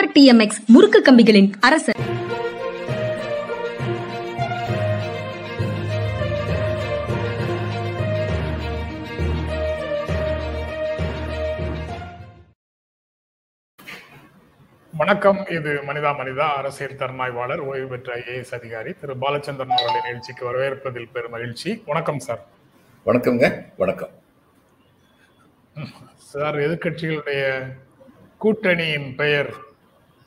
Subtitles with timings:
[0.00, 1.98] மாணவர் டிஎம்எக்ஸ் முறுக்கு கம்பிகளின் அரசர்
[14.92, 15.40] வணக்கம்.
[15.56, 19.16] இது மனிதா மனிதா அரசியல் தரமாய்வாளர் ஓய்வு பெற்ற ஐஏஎஸ் அதிகாரி திரு.
[19.24, 21.72] பாலச்சந்திரன் அவர்களின் நிகழ்ச்சிக்கு வரவேற்பதில் பெரும் மகிழ்ச்சி.
[21.86, 22.44] வணக்கம் சார்.
[23.06, 23.48] வணக்கம்ங்க.
[23.82, 24.14] வணக்கம்.
[26.32, 27.42] சார் எதிர்க்கட்சிகளுடைய
[28.44, 29.52] கூட்டணியின் பெயர்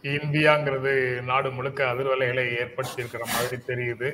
[0.03, 4.09] இந்தியாங்கிறது நாடு முழுக்க அதிர்வலைகளை ஏற்படுத்தி இருக்கிற மாதிரி தெரியுது.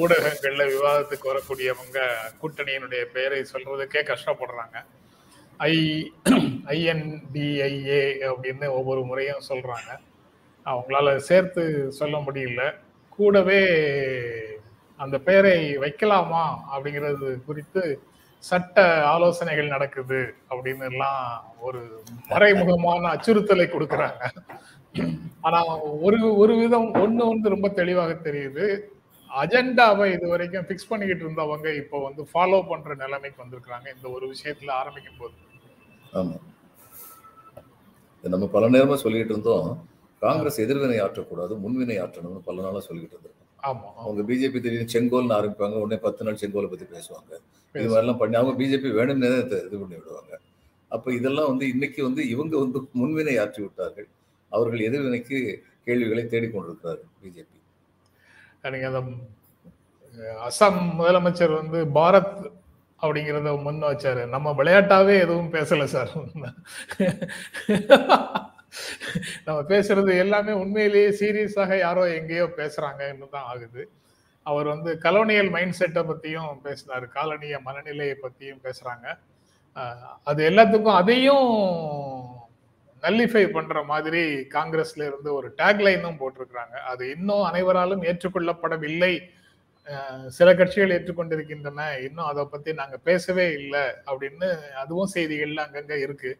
[0.00, 1.98] ஊடகங்கள்ல விவாதத்துக்கு வரக்கூடியவங்க
[2.42, 4.76] கூட்டணியினுடைய பெயரை சொல்றதுக்கே கஷ்டப்படுறாங்க.
[5.56, 5.76] ஐ
[6.66, 9.90] ஐஎன்டிஐஏ அப்படின்னு ஒவ்வொரு முறையும் சொல்றாங்க.
[10.66, 12.74] அவங்களால சேர்த்து சொல்ல முடியல.
[13.08, 13.62] கூடவே
[14.96, 18.02] அந்த பெயரை வைக்கலாமா அப்படிங்கிறது குறித்து
[18.38, 24.22] சட்ட ஆலோசனைகள் நடக்குது அப்படின்னு எல்லாம் ஒரு மறைமுகமான அச்சுறுத்தலை கொடுக்குறாங்க.
[25.46, 25.58] ஆனா
[26.06, 28.64] ஒரு ஒரு விதம் ஒண்ணு வந்து ரொம்ப தெளிவாக தெரியுது.
[29.30, 33.86] அஜெண்டாவை இது வரைக்கும் ஃபிக்ஸ் பண்ணிக்கிட்டு இருந்தவங்க இப்போ வந்து ஃபாலோ பண்ற நிலைமைக்கு வந்திருக்கிறாங்க.
[33.96, 35.34] இந்த ஒரு விஷயத்துல ஆரம்பிக்கும் போது
[36.20, 36.36] ஆமா
[38.24, 39.68] நம்ம பல நேரமா சொல்லிட்டு இருந்தோம்.
[40.22, 43.44] காங்கிரஸ் எதிர்வினை ஆற்றக்கூடாது முன்வினை ஆற்றணும்னு பல நாளா சொல்லிட்டு இருந்திருக்கோம்.
[43.62, 43.88] ஆமா.
[44.02, 47.32] அவங்க பிஜேபி திடீர்னு செங்கோல்னு ஆரம்பிப்பாங்க உடனே பத்து நாள் செங்கோலை பத்தி பேசுவாங்க.
[47.74, 49.30] இது மாதிரிலாம் பண்ணி அவங்க பிஜேபி வேணும்னே
[49.66, 50.32] இது பண்ணி விடுவாங்க.
[50.90, 54.08] அப்ப இதெல்லாம் வந்து இன்னைக்கு வந்து இவங்க வந்து முன்வினை ஆற்றி விட்டார்கள்.
[54.52, 55.38] அவர்கள் எதிர்வினைக்கு
[55.84, 57.56] கேள்விகளை தேடிக்கொண்டிருக்கிறார் பிஜேபி.
[58.72, 59.02] நீங்கள் அந்த
[60.48, 62.38] அசாம் முதலமைச்சர் வந்து பாரத்
[63.02, 64.22] அப்படிங்கிறத முன் வச்சாரு.
[64.34, 66.10] நம்ம விளையாட்டாவே எதுவும் பேசல சார்.
[69.44, 73.82] நம்ம பேசுறது எல்லாமே உண்மையிலேயே சீரியஸாக யாரோ எங்கேயோ பேசுறாங்கன்னு தான் ஆகுது.
[74.46, 77.06] அவர் வந்து கலோனியல் மைண்ட் செட்டை பத்தியும் பேசினாரு.
[77.14, 79.06] காலனிய மனநிலையை பத்தியும் பேசுறாங்க.
[80.24, 81.48] அது எல்லாத்துக்கும் அதையும்
[83.02, 86.76] நல்லிஃபை பண்ற மாதிரி காங்கிரஸ்ல இருந்து ஒரு டேக்லைனும் போட்டிருக்கிறாங்க.
[86.92, 89.20] அது இன்னும் அனைவராலும் ஏற்றுக்கொள்ளப்படவில்லை.
[90.26, 92.04] சில கட்சிகள் ஏற்றுக்கொண்டிருக்கின்றன.
[92.04, 96.38] இன்னும் அதை பத்தி நாங்க பேசவே இல்லை அப்படின்னு அதுவும் செய்திகள்ல அங்கங்க இருக்கு.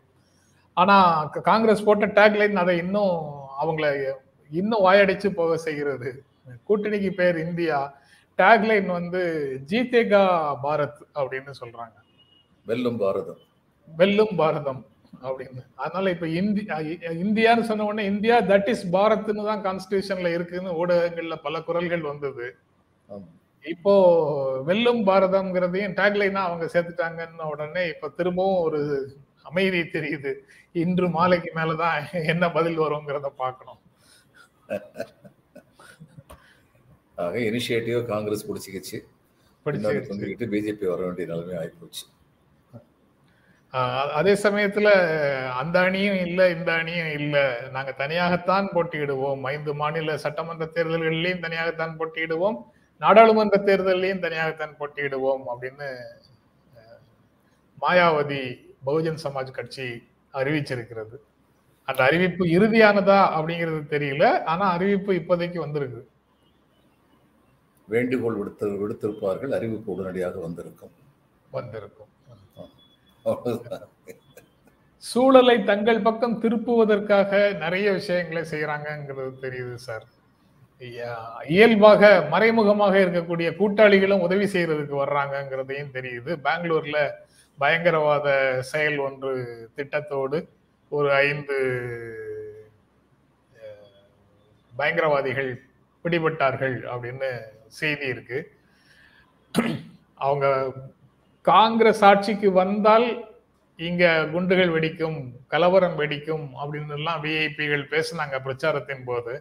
[0.74, 4.12] ஆனா காங்கிரஸ் போட்ட டேக்லைன் அதை இன்னும் அவங்கள
[4.50, 6.22] இன்னும் வாயடைச்சு போக செய்கிறது.
[6.68, 8.00] கூட்டணிக்கு பேர் இந்தியா.
[8.38, 9.22] டேக்லைன் வந்து
[9.66, 10.22] ஜீதேகா
[10.62, 11.96] பாரத் அப்படின்னு சொல்றாங்க.
[12.66, 13.38] வெல்லும் பாரதம்.
[13.96, 14.86] வெல்லும் பாரதம்.
[15.28, 15.62] அப்படின்னு.
[15.84, 16.62] அதனால இப்ப இந்தி
[17.24, 22.46] இந்தியான்னு சொன்ன உடனே இந்தியா தட் இஸ் பாரத்னு தான் கான்ஸ்டியூஷன்ல இருக்குன்னு ஊடகங்கள்ல பல குரல்கள் வந்தது.
[23.64, 23.94] இப்போ
[24.68, 28.80] வெல்லும் பாரதம்ங்கிறதையும் டேக்லைனா அவங்க சேர்த்துட்டாங்கன்னு உடனே இப்ப திரும்பவும் ஒரு
[29.48, 30.32] அமைதி தெரியுது.
[30.84, 33.80] இன்று மாலைக்கு மேலதான் என்ன பதில் வருங்கிறத பார்க்கணும்.
[37.24, 38.98] ஆக இனிஷியேட்டிவ் காங்கிரஸ் பிடிச்சிக்கிச்சு.
[39.66, 42.04] பின்னாடி படிச்சு தொங்கிக்கிட்டு பிஜேபி வர வேண்டிய நிலைமை ஆயிப்போச்சு.
[43.70, 44.88] அதே சமயத்துல
[45.48, 47.60] அந்த அணியும் இல்ல இந்த அணியும் இல்ல.
[47.72, 49.40] நாங்க தனியாகத்தான் போட்டியிடுவோம்.
[49.42, 52.62] ஐந்து மாநில சட்டமன்ற தேர்தல்களிலையும் தனியாகத்தான் போட்டியிடுவோம்.
[52.98, 55.96] நாடாளுமன்ற தேர்தலையும் தனியாகத்தான் போட்டியிடுவோம் அப்படின்னு
[57.80, 58.56] மாயாவதி
[58.86, 61.16] பகுஜன் சமாஜ் கட்சி அறிவிச்சிருக்கிறது.
[61.84, 64.42] அந்த அறிவிப்பு இறுதியானதா அப்படிங்கிறது தெரியல.
[64.42, 66.08] ஆனா அறிவிப்பு இப்போதைக்கு வந்திருக்கு.
[67.84, 69.54] வேண்டுகோள் விடுத்து விடுத்திருப்பார்கள்.
[69.54, 70.90] அறிவிப்பு உடனடியாக வந்திருக்கும்.
[71.50, 72.07] வந்திருக்கும்.
[74.96, 80.06] சூழலை தங்கள் பக்கம் திருப்புவதற்காக நிறைய விஷயங்களை செய்யறாங்கிறது தெரியுது சார்.
[81.48, 86.30] இயல்பாக மறைமுகமாக இருக்கக்கூடிய கூட்டாளிகளும் உதவி செய்யறதுக்கு வர்றாங்கிறதையும் தெரியுது.
[86.46, 86.98] பெங்களூர்ல
[87.58, 88.28] பயங்கரவாத
[88.72, 89.32] செயல் ஒன்று
[89.76, 90.38] திட்டத்தோடு
[90.88, 91.56] ஒரு ஐந்து
[94.78, 95.50] பயங்கரவாதிகள்
[96.04, 97.30] பிடிபட்டார்கள் அப்படின்னு
[97.80, 98.38] செய்தி இருக்கு.
[100.14, 100.46] அவங்க
[101.50, 103.08] காங்கிரஸ் ஆட்சிக்கு வந்தால்
[103.78, 105.18] இங்க குண்டுகள் வெடிக்கும்
[105.52, 109.34] கலவரம் வெடிக்கும் அப்படின்னு எல்லாம் விஐபிகள் பேசினாங்க பிரச்சாரத்தின் போது.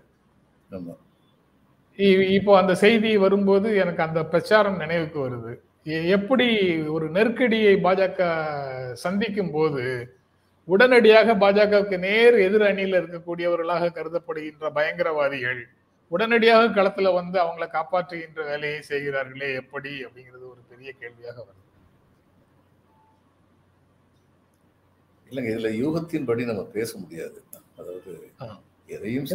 [2.38, 5.54] இப்போ அந்த செய்தி வரும்போது எனக்கு அந்த பிரச்சாரம் நினைவுக்கு வருது.
[6.16, 6.48] எப்படி
[6.96, 8.22] ஒரு நெருக்கடியை பாஜக
[9.04, 9.84] சந்திக்கும் போது
[10.68, 15.62] உடனடியாக பாஜகவுக்கு நேர் எதிர் அணியில் இருக்கக்கூடியவர்களாக கருதப்படுகின்ற பயங்கரவாதிகள்
[16.12, 21.67] உடனடியாக களத்துல வந்து அவங்கள காப்பாற்றுகின்ற வேலையை செய்கிறார்களே எப்படி அப்படிங்கிறது ஒரு பெரிய கேள்வியாக வருது.
[25.32, 27.38] இல்லைங்க இதுல யூகத்தின்படி நம்ம பேச முடியாது.
[27.78, 28.12] அதாவது.
[28.90, 29.26] எதையும்.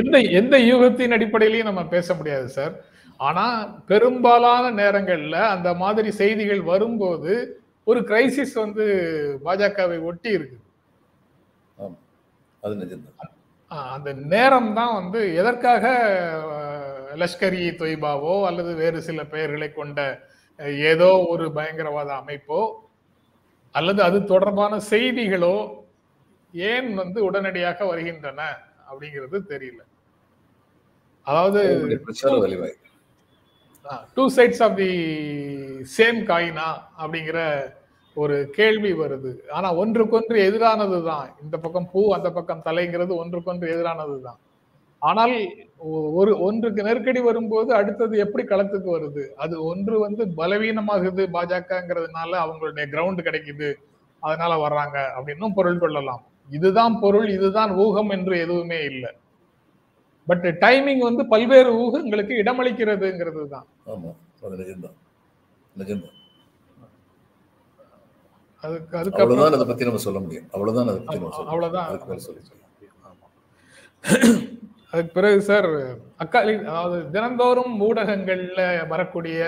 [0.00, 2.74] எந்த எந்த யூகத்தின் அடிப்படையிலையும் நம்ம பேச முடியாது சார்.
[3.20, 3.44] ஆனா
[3.86, 7.32] பெரும்பாலான நேரங்கள்ல அந்த மாதிரி செய்திகள் வரும்போது
[7.86, 8.84] ஒரு கிரைசிஸ் வந்து
[9.44, 10.58] பாஜகவை ஒட்டி இருக்கு
[13.92, 15.84] அந்த நேரம் தான் வந்து எதற்காக
[17.14, 20.00] லஷ்கர் தொய்பாவோ அல்லது வேறு சில பெயர்களை கொண்ட
[20.84, 22.60] ஏதோ ஒரு பயங்கரவாத அமைப்போ
[23.78, 25.56] அல்லது அது தொடர்பான செய்திகளோ
[26.54, 28.40] ஏன் வந்து உடனடியாக வருகின்றன
[28.90, 29.80] அப்படிங்கிறது தெரியல.
[31.26, 31.60] அதாவது
[34.16, 34.92] two sides of the
[35.96, 36.68] same காயினா
[37.02, 37.38] அப்படிங்கிற
[38.16, 39.32] ஒரு கேள்வி வருது.
[39.56, 44.38] ஆனா ஒன்றுக்கொன்று எதிரானது தான் இந்த பக்கம் பூ அந்த பக்கம் தலைங்கிறது ஒன்றுக்கொன்று எதிரானது தான்
[45.02, 45.34] ஆனால்
[46.20, 49.24] ஒரு ஒன்றுக்கு நெருக்கடி வரும்போது அடுத்தது எப்படி களத்துக்கு வருது?
[49.42, 53.68] அது ஒன்று வந்து பலவீனமாகுது பாஜகங்கிறதுனால அவங்களுடைய கிரவுண்ட் கிடைக்குது
[54.22, 56.22] அதனால வர்றாங்க அப்படின்னும் பொருள் கொள்ளலாம்.
[56.56, 59.10] இதுதான் பொருள் இதுதான் ஊகம் என்று எதுவுமே இல்லை.
[60.28, 63.66] பட் டைமிங் வந்து பல்வேறு ஊகங்களுக்கு இடமளிக்கிறதுங்கிறது தான்.
[68.64, 70.46] அதுக்கு அதுக்கப்புறம் அதை பத்தி நம்ம சொல்ல முடியும்.
[70.54, 72.94] அவ்வளவுதான் அதை பத்தி நம்ம சொல்ல முடியும்.
[73.04, 74.46] அவ்வளவுதான்
[74.92, 75.70] அதுக்கு பிறகு சார்
[76.16, 78.60] அக்காலி அதாவது தினந்தோறும் ஊடகங்கள்ல
[78.92, 79.40] வரக்கூடிய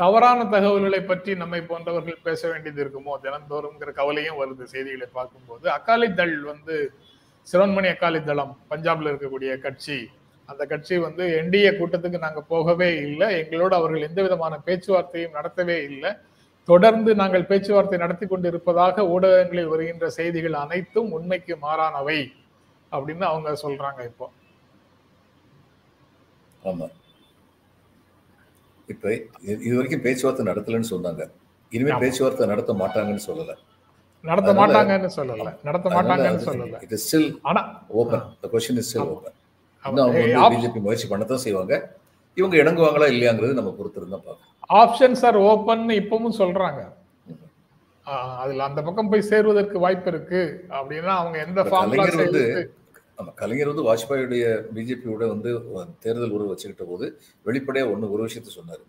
[0.00, 3.14] தவறான தகவல்களை பற்றி நம்மை போன்றவர்கள் பேச வேண்டியது இருக்குமோ?
[3.24, 5.66] தினந்தோறும்ங்கிற கவலையும் வருது செய்திகளை பார்க்கும்போது.
[5.76, 6.76] அக்காலி தள் வந்து
[7.46, 9.98] சிவன்மணி அகாலி தளம் பஞ்சாப்ல இருக்கக்கூடிய கட்சி.
[10.48, 13.28] அந்த கட்சி வந்து என்டிஏ கூட்டத்துக்கு நாங்கள் போகவே இல்லை.
[13.42, 16.10] எங்களோடு அவர்கள் எந்த விதமான பேச்சுவார்த்தையும் நடத்தவே இல்லை.
[16.68, 22.20] தொடர்ந்து நாங்கள் பேச்சுவார்த்தை நடத்தி கொண்டு இருப்பதாக ஊடகங்களில் வருகின்ற செய்திகள் அனைத்தும் உண்மைக்கு மாறானவை
[22.92, 24.26] அப்படின்னு அவங்க சொல்றாங்க இப்போ.
[26.70, 26.86] ஆமா.
[28.88, 29.12] இப்ப
[29.64, 31.22] இது வரைக்கும் பேச்சுவார்த்தை நடத்தலன்னு சொன்னாங்க.
[31.72, 31.92] இனிமே.
[32.02, 33.54] பேச்சுவார்த்தை நடத்த மாட்டாங்கன்னு சொல்லல.
[34.24, 35.50] நடத்த மாட்டாங்கன்னு சொல்லல.
[35.68, 36.78] நடத்த மாட்டாங்கன்னு சொல்லல.
[36.86, 37.60] இட் இஸ் ஸ்டில் ஆனா
[38.00, 39.10] open the question is still.
[39.16, 39.36] Open
[39.84, 41.74] இன்னும் அவங்க வந்து பிஜேபி முயற்சி பண்ணத்தான் செய்வாங்க.
[42.36, 44.54] இவங்க இணங்குவாங்களா இல்லையாங்கிறது நம்ம பொறுத்திருந்தா பார்க்கணும்.
[44.80, 46.80] ஆப்ஷன்ஸ் ஆர் ஓப்பன் இப்பவும் சொல்றாங்க.
[48.42, 50.42] அதுல அந்த பக்கம் போய் சேருவதற்கு வாய்ப்பு இருக்கு.
[50.78, 52.44] அப்படின்னா அவங்க எந்த ஃபார்முலா வந்து
[53.18, 54.44] ஆமாம் கலைஞர் வந்து வாஜ்பாயுடைய
[54.74, 55.50] பிஜேபியோட வந்து
[56.04, 57.06] தேர்தல் உறவு வச்சுக்கிட்ட போது
[57.46, 58.84] வெளிப்படையாக ஒன்று ஒரு விஷயத்தை சொன்னார்.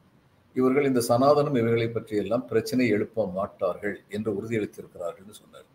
[0.56, 5.68] இவர்கள் இந்த சனாதனம் இவர்களை பற்றியெல்லாம் பிரச்சனை எழுப்ப மாட்டார்கள் என்று உறுதியளித்திருக்கிறார்கள்னு சொன்னார்.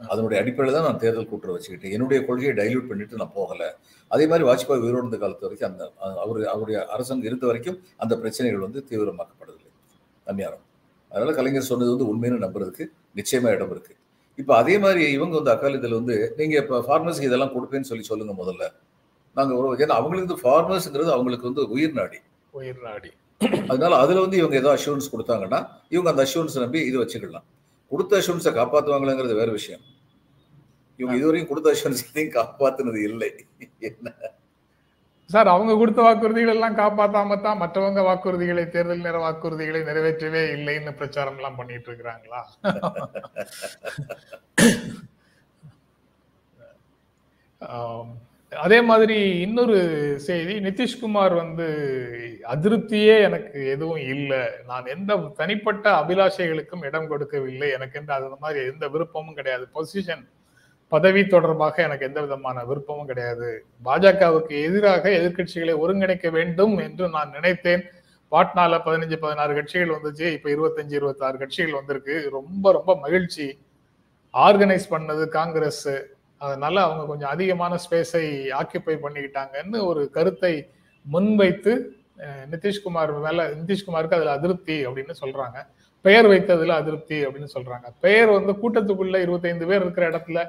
[0.00, 1.94] அதனுடைய அடிப்படையில் தான் நான் தேர்தல் கூட்டுற வச்சுக்கிட்டேன்.
[1.96, 3.68] என்னுடைய கொள்கையை டைல்யூட் பண்ணிட்டு நான் போகலை.
[4.10, 5.82] அதே மாதிரி வாஜ்பாய் உயிரோடு இருந்த காலத்து வரைக்கும் அந்த
[6.24, 9.70] அவர் அவருடைய அரசாங்கம் இருந்த வரைக்கும் அந்த பிரச்சனைகள் வந்து தீவிரமாக்கப்படவில்லை
[10.26, 10.64] அந்நியாரம்
[11.12, 12.84] அதனால கலைஞர் சொன்னது வந்து உண்மைன்னு நம்புறதுக்கு
[13.20, 13.98] நிச்சயமா இடம் இருக்குது
[14.38, 18.64] இப்போ அதே மாதிரி இவங்க வந்து அக்காலத்தில் வந்து நீங்க இப்போ ஃபார்மர்ஸ்க்கு இதெல்லாம் கொடுப்பேன்னு சொல்லி சொல்லுங்க முதல்ல.
[19.36, 22.18] நாங்க ஒரு ஏன்னா அவங்களுக்கு வந்து ஃபார்மர்ஸ்ங்கிறது அவங்களுக்கு வந்து உயிர் நாடி.
[22.54, 23.10] உயிர் நாடி.
[23.70, 25.60] அதனால அதுல வந்து இவங்க ஏதோ அஷூரன்ஸ் கொடுத்தாங்கன்னா
[25.94, 27.46] இவங்க அந்த அஷூரன்ஸ் நம்பி இது வச்சுக்கலாம்.
[27.92, 29.82] கொடுத்த அஷூரன்ஸை காப்பாத்துவாங்களாங்கிறது வேற விஷயம்.
[30.98, 33.30] இவங்க இதுவரையும் கொடுத்த அஷூரன்ஸ் எதையும் காப்பாத்துனது இல்லை?
[33.88, 34.08] என்ன?
[35.32, 41.38] சார் அவங்க கொடுத்த வாக்குறுதிகள் எல்லாம் காப்பாத்தாம தான் மற்றவங்க வாக்குறுதிகளை தேர்தல் நேர வாக்குறுதிகளை நிறைவேற்றவே இல்லைன்னு பிரச்சாரம்
[41.38, 42.40] எல்லாம் பண்ணிட்டு இருக்கிறாங்களா?
[48.52, 49.76] அதே மாதிரி இன்னொரு
[50.26, 51.66] செய்தி நிதிஷ்குமார் வந்து
[52.54, 54.42] அதிருப்தியே எனக்கு எதுவும் இல்லை.
[54.70, 57.68] நான் எந்த தனிப்பட்ட அபிலாஷைகளுக்கும் இடம் கொடுக்கவில்லை.
[57.76, 59.66] எனக்கு எந்த அது மாதிரி எந்த விருப்பமும் கிடையாது.
[59.76, 60.24] பொசிஷன்
[60.92, 63.48] பதவி தொடர்பாக எனக்கு எந்த விதமான விருப்பமும் கிடையாது.
[63.84, 67.82] பாஜகவுக்கு எதிராக எதிர்க்கட்சிகளை ஒருங்கிணைக்க வேண்டும் என்று நான் நினைத்தேன்.
[68.32, 70.26] பாட்னால பதினஞ்சு பதினாறு கட்சிகள் வந்துச்சு.
[70.36, 72.16] இப்ப இருபத்தஞ்சு இருபத்தாறு கட்சிகள் வந்திருக்கு.
[72.32, 73.46] ரொம்ப ரொம்ப மகிழ்ச்சி.
[74.34, 75.88] ஆர்கனைஸ் பண்ணது காங்கிரஸ்
[76.38, 78.24] அதனால அவங்க கொஞ்சம் அதிகமான ஸ்பேஸை
[78.60, 80.54] ஆக்கியபை பண்ணிக்கிட்டாங்கன்னு ஒரு கருத்தை
[81.06, 81.72] முன்வைத்து
[82.52, 85.58] நிதிஷ்குமார் மேல நிதிஷ்குமாருக்கு அதுல அதிருப்தி அப்படின்னு சொல்றாங்க.
[86.04, 87.86] பெயர் வைத்ததுல அதிருப்தி அப்படின்னு சொல்றாங்க.
[88.00, 90.40] பெயர் வந்து கூட்டத்துக்குள்ள இருபத்தைந்து பேர் இருக்கிற இடத்துல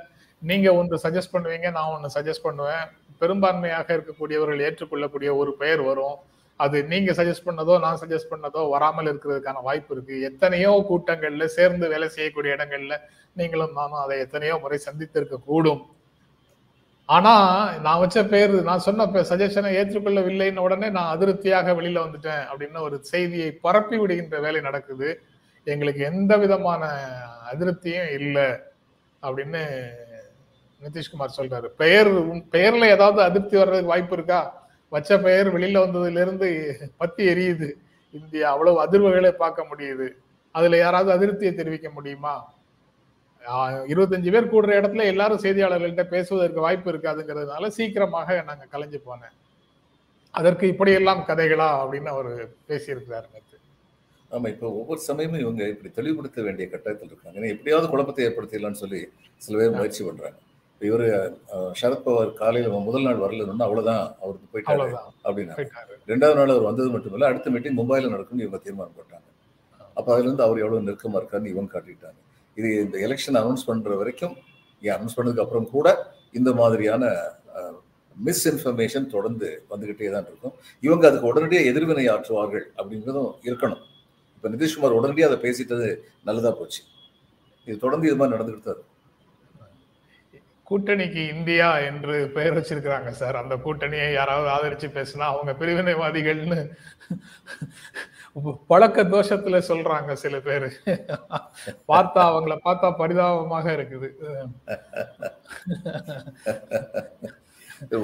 [0.49, 2.85] நீங்க ஒன்று சஜஸ்ட் பண்ணுவீங்க நான் ஒன்று சஜஸ்ட் பண்ணுவேன்.
[3.21, 6.17] பெரும்பான்மையாக இருக்கக்கூடியவர்கள் ஏற்றுக்கொள்ளக்கூடிய ஒரு பெயர் வரும்.
[6.59, 10.15] அது நீங்க சஜஸ்ட் பண்ணதோ நான் சஜஸ்ட் பண்ணதோ வராமல் இருக்கிறதுக்கான வாய்ப்பு இருக்கு.
[10.29, 12.95] எத்தனையோ கூட்டங்கள்ல சேர்ந்து வேலை செய்யக்கூடிய இடங்கள்ல
[13.39, 15.81] நீங்களும் நானும் அதை எத்தனையோ முறை சந்தித்திருக்க கூடும்.
[17.09, 17.33] ஆனா
[17.85, 23.49] நான் வச்ச பேர் நான் சொன்ன சஜஷனை ஏற்றுக்கொள்ளவில்லைன்னு உடனே நான் அதிருப்தியாக வெளியில வந்துட்டேன் அப்படின்னு ஒரு செய்தியை
[23.65, 25.09] பரப்பி விடுகின்ற வேலை நடக்குது.
[25.67, 26.83] எங்களுக்கு எந்த விதமான
[27.51, 28.47] அதிருப்தியும் இல்லை
[29.23, 29.61] அப்படின்னு
[30.85, 31.67] நிதிஷ்குமார் சொல்றாரு.
[31.81, 32.11] பெயர்
[32.55, 34.41] பெயர்ல ஏதாவது அதிருப்தி வர்றதுக்கு வாய்ப்பு இருக்கா?
[34.91, 36.49] வச்ச பெயர் வெளியில வந்ததுல இருந்து
[37.01, 37.69] பத்தி எரியுது.
[38.13, 40.07] இந்தியா அவ்வளவு அதிர்வுகளை பார்க்க முடியுது.
[40.55, 42.33] அதுல யாராவது அதிருப்தியை தெரிவிக்க முடியுமா?
[43.91, 49.33] இருபத்தஞ்சு பேர் கூடுற இடத்துல எல்லாரும் செய்தியாளர்கள்ட்ட பேசுவதற்கு வாய்ப்பு இருக்காதுங்கிறதுனால சீக்கிரமாக நாங்க கலைஞ்சு போனேன்.
[50.33, 52.29] அதற்கு இப்படியெல்லாம் கதைகளா அப்படின்னு அவர்
[52.69, 53.57] பேசியிருக்கிறாரு நேத்து.
[54.31, 57.53] ஆமா இப்போ ஒவ்வொரு சமயமும் இவங்க இப்படி தெளிவுபடுத்த வேண்டிய கட்டாயத்தில் இருக்காங்க.
[57.55, 59.01] எப்படியாவது குழப்பத்தை ஏற்படுத்திடலாம்னு சொல்லி
[59.45, 60.37] சில பேர் முயற்சி பண்றாங்க.
[60.89, 61.07] இவரு
[61.81, 64.87] சரத்பவார் காலையில முதல் நாள் வரலன்னா அவ்வளவுதான் அவருக்கு போயிட்டாரு
[65.27, 65.55] அப்படின்னா
[66.11, 69.27] ரெண்டாவது நாள் அவர் வந்தது மட்டும் இல்ல அடுத்த மீட்டிங் மும்பைல நடக்கும்னு இவங்க தீர்மானம் போட்டாங்க.
[69.97, 72.19] அப்ப அதுல இருந்து அவர் எவ்வளவு நெருக்கமா இருக்காருன்னு இவங்க காட்டிட்டாங்க.
[72.59, 74.35] இது இந்த எலெக்ஷன் அனௌன்ஸ் பண்ற வரைக்கும்
[74.95, 75.87] அனௌன்ஸ் பண்ணதுக்கு அப்புறம் கூட
[76.39, 77.03] இந்த மாதிரியான
[78.15, 80.55] மிஸ்இன்ஃபர்மேஷன் தொடர்ந்து வந்துகிட்டே தான் இருக்கும்.
[80.87, 83.83] இவங்க அதுக்கு உடனடியாக எதிர்வினை ஆற்றுவார்கள் அப்படிங்கிறதும் இருக்கணும்.
[84.35, 85.87] இப்ப நிதிஷ்குமார் உடனடியாக அதை பேசிட்டது
[86.27, 86.81] நல்லதா போச்சு.
[87.67, 88.92] இது தொடர்ந்து இது மாதிரி நடந்துகிட்டு தான் இருக்கும்.
[90.69, 93.35] கூட்டணிக்கு இந்தியா என்று பெயர் வச்சிருக்கிறாங்க சார்.
[93.41, 96.59] அந்த கூட்டணியை யாராவது ஆதரிச்சு பேசினா அவங்க பிரிவினைவாதிகள்னு
[98.69, 100.69] பழக்க தோஷத்துல சொல்றாங்க சில பேரு.
[101.91, 104.09] பார்த்தா அவங்கள பார்த்தா பரிதாபமாக இருக்குது.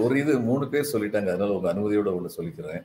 [0.04, 1.30] ஒரு இது மூணு பேர் சொல்லிட்டாங்க.
[1.34, 2.84] அதனால உங்க அனுமதியோட ஒண்ணு சொல்லிக்கிறேன்.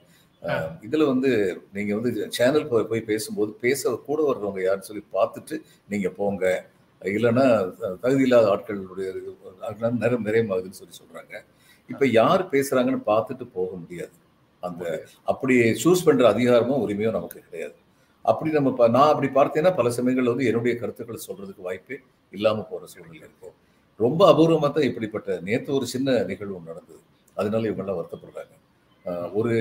[0.87, 1.31] இதுல வந்து
[1.77, 5.57] நீங்க வந்து சேனல் போய் போய் பேசும்போது பேச கூட வர்றவங்க யாருன்னு சொல்லி பார்த்துட்டு
[5.93, 6.45] நீங்க போங்க.
[7.03, 7.47] இல்லைன்னா
[8.03, 9.09] தகுதி இல்லாத ஆட்களுடைய
[9.69, 11.35] அதனால நேரம் நிறையமாகுதுன்னு சொல்லி சொல்றாங்க.
[11.89, 14.15] இப்ப யார் பேசுறாங்கன்னு பார்த்துட்டு போக முடியாது.
[14.63, 14.85] அந்த
[15.33, 17.77] அப்படி சூஸ் பண்ற அதிகாரமும் உரிமையும் நமக்கு கிடையாது.
[18.25, 21.97] அப்படி நம்ம நான் அப்படி பார்த்தேன்னா பல சமயங்கள்ல வந்து என்னுடைய கருத்துக்களை சொல்றதுக்கு வாய்ப்பே
[22.33, 23.51] இல்லாம போற சூழ்நிலை இருக்கு
[24.01, 27.01] ரொம்ப அபூர்வமா தான் இப்படிப்பட்ட நேத்து ஒரு சின்ன நிகழ்வு நடந்தது.
[27.37, 28.55] அதனால இவங்கெல்லாம் வருத்தப்படுறாங்க.
[29.39, 29.53] ஒரு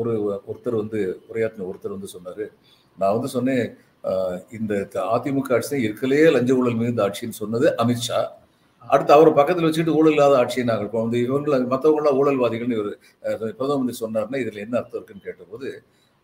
[0.00, 0.12] ஒரு
[0.50, 2.44] ஒருத்தர் வந்து உரையாற்றின ஒருத்தர் வந்து சொன்னாரு
[2.98, 3.64] நான் வந்து சொன்னேன்
[4.58, 4.74] இந்த
[5.14, 8.20] அதிமுக ஆட்சி தான் இருக்கலையே லஞ்ச ஊழல் மிகுந்த ஆட்சின்னு சொன்னது அமித்ஷா
[8.92, 12.92] அடுத்து அவரை பக்கத்தில் வச்சுக்கிட்டு ஊழல் இல்லாத ஆட்சியை நாங்கள் இப்போ வந்து இவங்க மற்றவங்களாம் ஊழல்வாதிகள்னு இவர்
[13.58, 15.68] பிரதம மந்திரி சொன்னார்னா இதில் என்ன அர்த்தம் இருக்குன்னு கேட்டபோது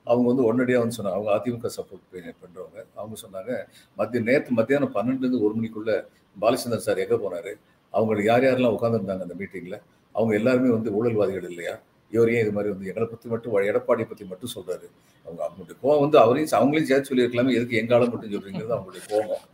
[0.06, 1.18] அவங்க வந்து உடனடியாக வந்து சொன்னாங்க.
[1.18, 2.04] அவங்க அதிமுக சப்போர்ட்
[2.42, 3.52] பண்ணுறவங்க அவங்க சொன்னாங்க
[3.98, 5.92] மத்திய நேற்று மத்தியானம் பன்னெண்டுலேருந்து ஒரு மணிக்குள்ள
[6.36, 7.52] பாலச்சந்திரன் சார் எங்கே போனார்?
[7.94, 9.78] அவங்க யார் யாரெல்லாம் உட்காந்துருந்தாங்க அந்த மீட்டிங்கில்
[10.14, 11.74] அவங்க எல்லாருமே வந்து ஊழல்வாதிகள் இல்லையா?
[12.12, 14.86] இவர் ஏன் இது மாதிரி வந்து எங்களை பற்றி மட்டும் எடப்பாடி பற்றி மட்டும் சொல்றாரு.
[15.26, 19.44] அவங்க அவங்களுடைய கோவம் வந்து அவரையும் அவங்களையும் சேர்த்து சொல்லியிருக்கலாமே எதுக்கு எங்க மட்டும் சொல்கிறீங்கிறது அவங்களுடைய கோவம்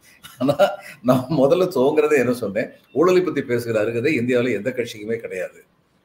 [0.40, 0.54] ஆனா
[1.08, 2.68] நான் முதல்ல துவங்குறதே என்ன சொன்னேன்
[2.98, 5.58] ஊழலை பத்தி பேசுகிற அருகதை இந்தியாவில் எந்த கட்சிக்குமே கிடையாது.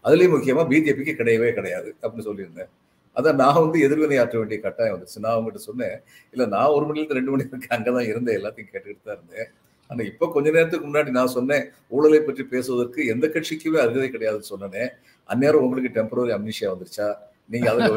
[0.05, 2.69] அதுலயும் முக்கியமா பிஜேபிக்கு கிடையவே கிடையாது அப்படின்னு சொல்லியிருந்தேன்.
[3.15, 5.17] அதான் நான் வந்து எதிர்வினை ஆற்ற வேண்டிய கட்டாயம் வந்துச்சு.
[5.23, 5.95] நான் அவங்ககிட்ட சொன்னேன்
[6.33, 9.49] இல்லை நான் ஒரு மணில இருந்து ரெண்டு மணி வரைக்கும் அங்கதான் இருந்தேன் எல்லாத்தையும் கேட்டுக்கிட்டு தான் இருந்தேன்.
[9.89, 14.89] ஆனா இப்ப கொஞ்ச நேரத்துக்கு முன்னாடி நான் சொன்னேன் ஊழலை பற்றி பேசுவதற்கு எந்த கட்சிக்குமே அருகதை கிடையாதுன்னு சொன்னேன்.
[15.29, 17.07] அந்நேரம் உங்களுக்கு டெம்பரரி அம்னிஷியா வந்துருச்சா?
[17.49, 17.83] நீங்க அதை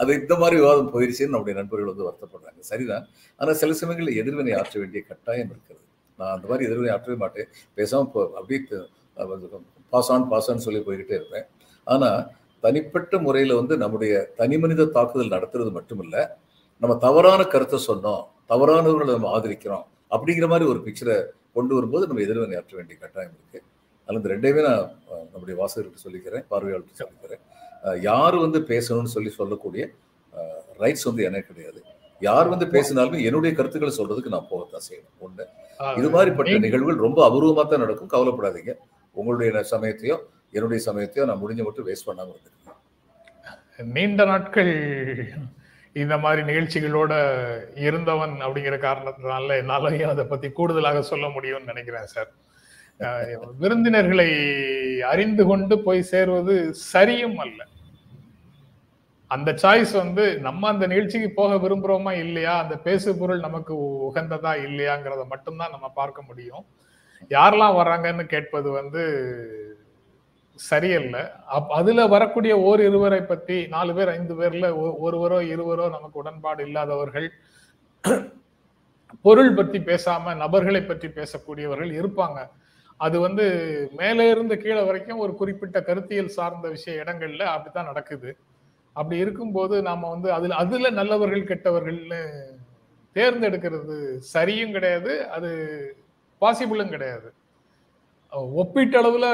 [0.00, 2.60] அது இந்த மாதிரி விவாதம் போயிருச்சுன்னு நம்முடைய நண்பர்கள் வந்து வருத்தப்படுறாங்க.
[2.70, 3.04] சரிதான்.
[3.40, 5.82] ஆனா சில சமயங்களில் எதிர்வினை ஆற்ற வேண்டிய கட்டாயம் இருக்கிறது.
[6.18, 7.48] நான் அந்த மாதிரி எதிர்வினை ஆற்றவே மாட்டேன்.
[7.78, 8.60] பேசாம போ அப்படியே
[9.92, 11.46] பாஸ் ஆன் பாஸ் ஆன் சொல்லி போய்கிட்டே இருப்பேன்.
[11.86, 12.10] ஆனா
[12.62, 16.16] தனிப்பட்ட முறையில் வந்து நம்முடைய தனி மனித தாக்குதல் நடத்துறது மட்டுமில்ல
[16.82, 19.84] நம்ம தவறான கருத்தை சொன்னோம் தவறானவர்களை நம்ம ஆதரிக்கிறோம்
[20.14, 21.16] அப்படிங்கிற மாதிரி ஒரு பிக்சரை
[21.56, 23.60] கொண்டு வரும்போது நம்ம எதிர்வினை ஆற்ற வேண்டிய கட்டாயம் இருக்கு.
[24.06, 24.82] அதில் இந்த ரெண்டையுமே நான்
[25.32, 27.42] நம்முடைய வாசகர்கிட்ட சொல்லிக்கிறேன் பார்வையாளர்கிட்ட சொல்லிக்கிறேன்.
[28.08, 29.84] யார் வந்து பேசணும்னு சொல்லி சொல்லக்கூடிய
[30.82, 31.80] ரைட்ஸ் வந்து எனக்கு கிடையாது.
[32.22, 35.16] யார் வந்து பேசினாலுமே என்னுடைய கருத்துக்களை சொல்றதுக்கு நான் போகத்தான் செய்யணும்.
[35.26, 35.44] ஒண்ணு
[36.00, 38.12] இது மாதிரிப்பட்ட நிகழ்வுகள் ரொம்ப அபூர்வமா தான் நடக்கும்.
[38.14, 38.74] கவலைப்படாதீங்க.
[39.20, 40.16] உங்களுடைய சமயத்தையோ
[40.56, 44.72] என்னுடைய சமயத்தையோ நான் முடிஞ்ச மட்டும் வேஸ்ட் பண்ணாம இருந்துக்கிறேன் நீண்ட நாட்கள்
[46.02, 47.12] இந்த மாதிரி நிகழ்ச்சிகளோட
[47.86, 52.30] இருந்தவன் அப்படிங்கிற காரணத்தினால என்னாலையும் அதை பத்தி கூடுதலாக சொல்ல முடியும்னு நினைக்கிறேன் சார்.
[53.62, 54.28] விருந்தினர்களை
[55.12, 56.54] அறிந்து கொண்டு போய் சேர்வது
[56.92, 57.60] சரியும் அல்ல.
[59.30, 63.74] அந்த சாய்ஸ் வந்து நம்ம அந்த நிகழ்ச்சிக்கு போக விரும்புறோமா இல்லையா அந்த பேசு பொருள் நமக்கு
[64.08, 66.64] உகந்ததா இல்லையாங்கிறத மட்டும்தான் நம்ம பார்க்க முடியும்.
[67.36, 69.02] யாரெல்லாம் வர்றாங்கன்னு கேட்பது வந்து
[70.58, 71.16] சரியல்ல.
[71.56, 74.66] அப் அதுல வரக்கூடிய ஓர் இருவரை பத்தி நாலு பேர் ஐந்து பேர்ல
[75.06, 77.28] ஒருவரோ இருவரோ நமக்கு உடன்பாடு இல்லாதவர்கள்
[79.24, 82.38] பொருள் பத்தி பேசாம நபர்களை பற்றி பேசக்கூடியவர்கள் இருப்பாங்க.
[83.00, 83.44] அது வந்து
[83.96, 88.30] மேலே இருந்து கீழே வரைக்கும் ஒரு குறிப்பிட்ட கருத்தியல் சார்ந்த விஷய இடங்கள்ல அப்படித்தான் நடக்குது.
[88.96, 92.20] அப்படி இருக்கும்போது நாம வந்து அதுல அதுல நல்லவர்கள் கெட்டவர்கள்னு
[93.16, 93.96] தேர்ந்தெடுக்கிறது
[94.34, 95.50] சரியும் கிடையாது அது
[96.42, 97.28] பாசிபிளும் கிடையாது.
[98.60, 99.26] ஒப்பீட்டளவுல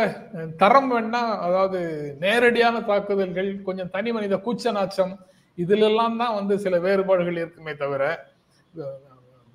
[0.63, 1.81] தரம் வேணா அதாவது
[2.25, 5.15] நேரடியான தாக்குதல்கள் கொஞ்சம் தனி மனித கூச்ச நாச்சம்
[5.59, 8.03] இதுல எல்லாம் தான் வந்து சில வேறுபாடுகள் இருக்குமே தவிர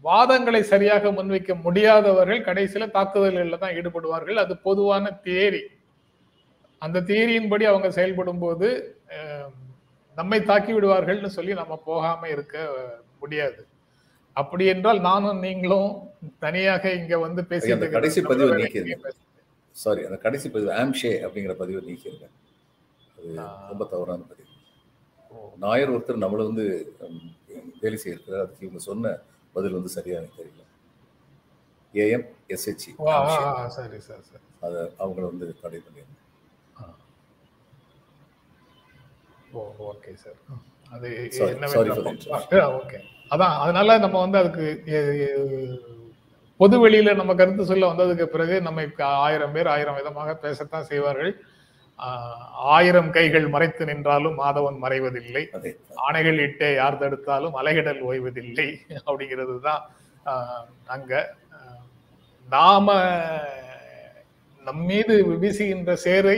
[0.04, 4.38] வாதங்களை சரியாக முன்வைக்க முடியாதவர்கள் கடைசியில தாக்குதல்கள்ல தான் ஈடுபடுவார்கள்.
[4.44, 5.62] அது பொதுவான தியரி.
[6.82, 8.68] அந்த தியரியின்படி அவங்க செயல்படும் போது
[10.18, 12.56] நம்மை தாக்கி விடுவார்கள்னு சொல்லி நம்ம போகாம இருக்க
[13.22, 13.62] முடியாது.
[14.38, 15.90] அப்படி என்றால் நானும் நீங்களும்
[16.46, 18.70] தனியாக இங்க வந்து பேசி கடைசி பதிவை.
[19.78, 22.28] சாரி அந்த கடைசி பதிவு ஆம்ஷே அப்படிங்கிற பதிவை நீக்கிருங்க
[23.18, 23.30] அது
[23.72, 24.46] ரொம்ப தவறான பதிவு.
[25.64, 26.66] நாயர் ஒருத்தர் நம்மளை வந்து
[27.82, 28.44] வேலை செய்யிருக்கிறார்.
[28.44, 29.14] அதுக்கு இவங்க சொன்ன
[29.56, 30.64] பதில் வந்து சரியா எனக்கு தெரியல.
[31.94, 32.92] ஏஎம் எஸ்ஹெச்இ
[33.76, 34.44] சரி சார் சரி.
[34.66, 36.16] அதை அவங்கள வந்து தடை பண்ணிருங்க.
[39.54, 40.40] Oh okay sir.
[40.96, 41.08] அது
[41.54, 41.70] என்ன.
[42.82, 43.00] ஓகே.
[43.34, 44.66] அதான் அதனால நம்ம வந்து அதுக்கு
[46.60, 48.86] பொது வெளியில நம்ம கருத்து சொல்ல வந்ததுக்கு பிறகு நம்ம
[49.28, 51.34] ஆயிரம் பேர் ஆயிரம் விதமாக பேசத்தான் செய்வார்கள்.
[52.76, 55.44] ஆயிரம் கைகள் மறைத்து நின்றாலும் மாதவன் மறைவதில்லை.
[56.08, 58.68] ஆணைகள் இட்டே யார் தடுத்தாலும் அலைகடல் ஓய்வதில்லை
[59.08, 59.84] அப்படிங்கிறது தான்
[60.96, 61.14] அங்க
[62.56, 62.96] நாம
[64.66, 66.38] நம்மீது வீசுகின்ற சேரை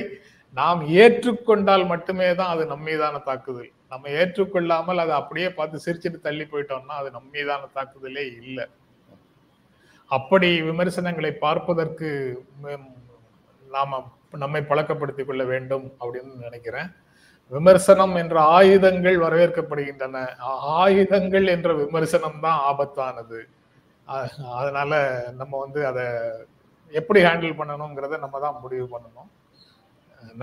[0.60, 3.72] நாம் ஏற்றுக்கொண்டால் மட்டுமே தான் அது நம் மீதான தாக்குதல்.
[3.92, 8.66] நம்ம ஏற்றுக்கொள்ளாமல் அதை அப்படியே பார்த்து சிரிச்சிட்டு தள்ளி போயிட்டோம்னா அது நம் மீதான தாக்குதலே இல்லை.
[10.12, 12.10] அப்படி விமர்சனங்களை பார்ப்பதற்கு
[13.75, 14.00] நாம
[14.44, 16.89] நம்மை பழக்கப்படுத்திக் கொள்ள வேண்டும் அப்படின்னு நினைக்கிறேன்.
[17.51, 20.18] விமர்சனம் என்ற ஆயுதங்கள் வரவேற்கப்படுகின்றன.
[20.82, 23.39] ஆயுதங்கள் என்ற விமர்சனம் தான் ஆபத்தானது.
[24.60, 24.92] அதனால
[25.39, 26.06] நம்ம வந்து அதை
[26.94, 29.30] எப்படி ஹேண்டில் பண்ணணுங்கிறத நம்ம தான் முடிவு பண்ணணும்.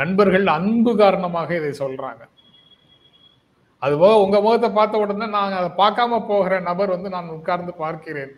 [0.01, 2.23] நண்பர்கள் அன்பு காரணமாக இதை சொல்றாங்க.
[3.83, 8.35] அதுபோக உங்க முகத்தை பார்த்த உடனே நான் அதை பார்க்காம போகிற நபர் வந்து நான் உட்கார்ந்து பார்க்கிறேன்.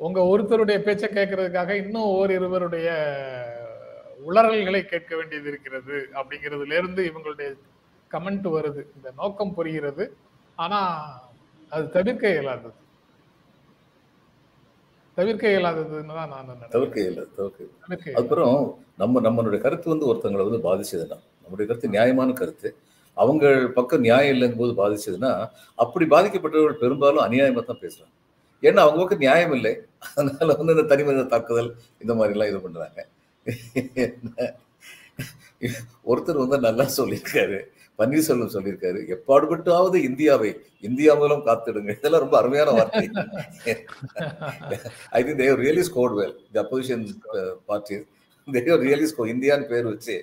[0.00, 2.88] உங்க ஒருத்தருடைய பேச்சை கேட்கறதுக்காக இன்னும் ஓரிருவருடைய
[4.28, 7.48] உளறல்களை கேட்க வேண்டியது இருக்கிறது அப்படிங்கிறதுல இருந்து இவங்களுடைய
[8.10, 8.82] கமெண்ட் வருது.
[8.96, 10.04] இந்த நோக்கம் புரிகிறது.
[10.58, 10.78] ஆனா
[11.72, 12.76] அது தவிர்க்க இயலாதது.
[15.16, 18.16] தவிர்க்க இயலாததுன்னு தான் நான் தவிர்க்க இல்லை தவிர்க்க.
[18.20, 18.54] அப்புறம்
[19.02, 22.68] நம்ம நம்மளுடைய கருத்து வந்து ஒருத்தங்களை வந்து பாதிச்சதுன்னா நம்முடைய கருத்து நியாயமான கருத்து
[23.16, 23.44] அவங்க
[23.78, 25.32] பக்கம் நியாயம் இல்லைங்கும் போது பாதிச்சதுன்னா
[25.84, 28.14] அப்படி பாதிக்கப்பட்டவர்கள் பெரும்பாலும் அநியாயமா தான் பேசுறாங்க.
[28.68, 29.72] ஏன்னா அவங்க பக்கம் நியாயம் இல்லை
[30.16, 31.70] அதனால வந்து இந்த தனிமனித தாக்குதல்
[32.02, 33.00] இந்த மாதிரி எல்லாம் இது பண்றாங்க.
[36.10, 37.58] ஒருத்தர் வந்து நல்லா சொல்லியிருக்காரு
[38.00, 40.50] பன்னீர்செல்வம் சொல்லியிருக்காரு எப்பாடுபட்டாவது இந்தியாவை
[40.88, 41.96] இந்தியா மூலம் காத்துடுங்க.
[41.98, 43.06] இதெல்லாம் ரொம்ப அருமையான வார்த்தை.
[45.16, 47.04] I think they really scored well the opposition
[47.70, 47.98] party
[48.48, 50.16] they really score இந்தியான்னு பேர் வச்சு.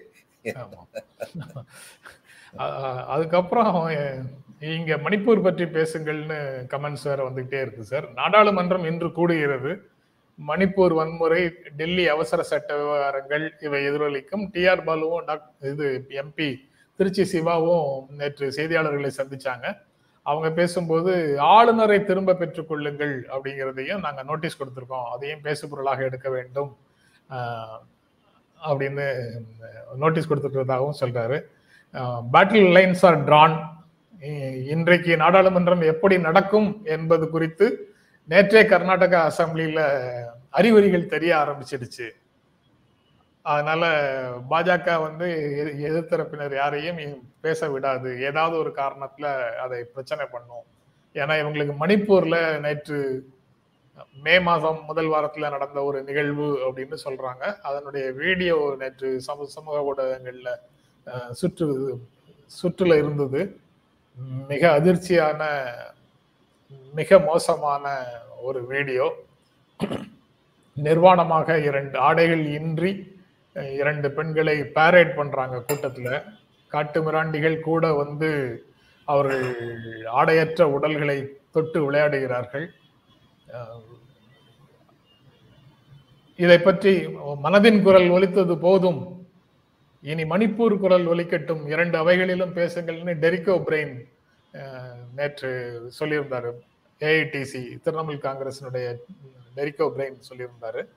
[3.13, 3.77] அதுக்கப்புறம்
[4.59, 6.37] இங்க மணிப்பூர் பற்றி பேசுங்கள்னு
[6.69, 9.79] கமெண்ட்ஸ் வேற வந்துகிட்டே இருக்கு சார் நாடாளுமன்றம் இன்று கூடுகிறது.
[10.47, 14.49] மணிப்பூர் வன்முறை டெல்லி அவசர சட்ட விவகாரங்கள் இவை எதிரொலிக்கும்.
[14.53, 16.55] டிஆர் பாலுவும் டாக்- இது எம்பி
[16.97, 19.77] திருச்சி சிவாவும் நேற்று செய்தியாளர்களை சந்திச்சாங்க.
[20.21, 25.03] அவங்க பேசும்போது ஆளுநரை திரும்ப பெற்றுக்கொள்ளுங்கள் அப்படிங்கிறதையும் நாங்கள் நோட்டீஸ் கொடுத்துருக்கோம்.
[25.03, 26.77] அதையும் பேசுபொருளாக எடுக்க வேண்டும்
[28.67, 29.23] அப்படின்னு
[29.95, 31.41] நோட்டீஸ் கொடுத்துருக்கிறதாகவும் சொல்றாரு.
[32.33, 33.75] பேட்டில் லைன்ஸ் ஆர் ட்ரான்
[34.65, 37.95] இன்றைக்கு நாடாளுமன்றம் எப்படி நடக்கும் என்பது குறித்து
[38.29, 39.81] நேற்றே கர்நாடகா அசம்பிளியில
[40.49, 42.07] அறிகுறிகள் தெரிய ஆரம்பிச்சிடுச்சு.
[43.41, 43.83] அதனால
[44.49, 45.27] பாஜக வந்து
[45.89, 46.99] எதிர்த்தரப்பினர் யாரையும்
[47.41, 48.09] பேச விடாது.
[48.21, 50.65] ஏதாவது ஒரு காரணத்துல அதை பிரச்சனை பண்ணும்.
[51.13, 53.27] ஏன்னா இவங்களுக்கு மணிப்பூர்ல நேற்று
[54.23, 57.55] மே மாதம் முதல் வாரத்துல நடந்த ஒரு நிகழ்வு அப்படின்னு சொல்றாங்க.
[57.61, 60.49] அதனுடைய வீடியோ நேற்று சமூக சமூக ஊடகங்கள்ல
[61.31, 61.67] சுற்று
[62.61, 63.59] சுற்றுல இருந்தது.
[64.17, 65.41] மிக அதிர்ச்சியான
[66.93, 67.93] மிக மோசமான
[68.41, 69.05] ஒரு வீடியோ.
[70.77, 72.91] நிர்வாணமாக இரண்டு ஆடைகள் இன்றி
[73.53, 76.23] இரண்டு பெண்களை பேரேட் பண்றாங்க கூட்டத்துல.
[76.67, 78.29] காட்டு மிராண்டிகள் கூட வந்து
[79.05, 79.45] அவர்கள்
[80.05, 81.17] ஆடையற்ற உடல்களை
[81.51, 82.67] தொட்டு விளையாடுகிறார்கள்.
[86.35, 86.93] இதை பற்றி
[87.43, 89.16] மனதின் குரல் ஒலித்தது போதும்.
[90.09, 91.67] இனி மணிப்பூர் குரல் ஒலிக்கட்டும்.
[91.67, 93.95] இரண்டு அவைகளிலும் பேசுங்கள்னு டெரிக்கோ பிரெயின்
[95.15, 95.49] நேற்று
[95.99, 96.51] சொல்லியிருந்தாரு.
[96.99, 98.95] ஏஐடிசி திரிணாமுல் காங்கிரசினுடைய
[99.55, 100.87] டெரிக்கோ பிரெயின் சொல்லியிருந்தாரு.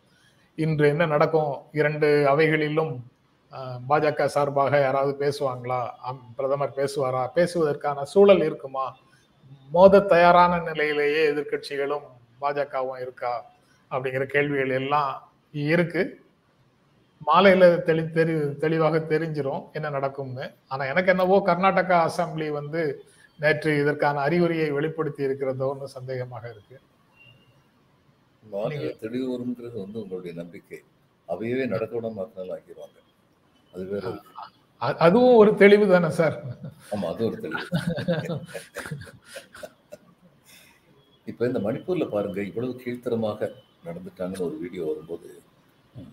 [0.55, 1.57] இன்று என்ன நடக்கும்?
[1.73, 3.03] இரண்டு அவைகளிலும்
[3.89, 5.91] பாஜக சார்பாக யாராவது பேசுவாங்களா?
[5.91, 7.31] அம், பிரதமர் பேசுவாரா?
[7.35, 8.97] பேசுவதற்கான சூழல் இருக்குமா?
[9.71, 12.07] மோத தயாரான நிலையிலேயே எதிர்க்கட்சிகளும்
[12.41, 13.51] பாஜகவும் இருக்கா?
[13.91, 16.20] அப்படிங்கிற கேள்விகள் எல்லாம் இருக்கு.
[17.29, 20.45] மாலையில தெளி தெரி தெளிவாக தெரிஞ்சிரும் என்ன நடக்கும்னு.
[20.73, 22.83] ஆனா எனக்கு என்னவோ கர்நாடகா அசெம்பிளி வந்து
[23.39, 26.79] நேற்று இதற்கான அறிகுறியை வெளிப்படுத்தி இருக்கிறதோன்னு சந்தேகமாக இருக்கு.
[28.43, 30.81] மாநில தெளிவு வருங்கிறது வந்து உங்களுடைய நம்பிக்கை.
[31.29, 32.99] அவையவே நடக்க விட மாத்தினாலும் ஆக்கிடுவாங்க.
[33.75, 34.13] அது வேற
[35.07, 36.37] அதுவும் ஒரு தெளிவு தானே சார்?
[36.95, 37.67] ஆமா அது ஒரு தெளிவு.
[41.27, 43.51] இப்ப இந்த மணிப்பூர்ல பாருங்க இவ்வளவு கீழ்த்தரமாக
[43.89, 45.29] நடந்துட்டாங்கன்னு ஒரு வீடியோ வரும்போது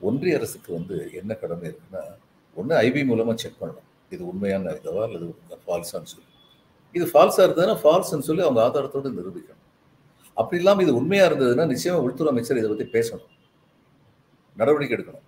[0.07, 2.03] ஒன்றிய அரசுக்கு வந்து என்ன கடமை இருக்குன்னா
[2.57, 3.87] ஒன்று ஐபி மூலமாக செக் பண்ணணும்.
[4.13, 5.25] இது உண்மையான இதுவா அல்லது
[5.63, 6.29] ஃபால்ஸான்னு சொல்லி.
[6.97, 9.63] இது ஃபால்ஸாக இருந்ததுன்னா ஃபால்ஸ்ன்னு சொல்லி அவங்க ஆதாரத்தோடு நிரூபிக்கணும்.
[10.41, 13.31] அப்படி இல்லாமல் இது உண்மையாக இருந்ததுன்னா நிச்சயமாக உள்துறை அமைச்சர் இதை பற்றி பேசணும்.
[14.57, 15.25] நடவடிக்கை எடுக்கணும்.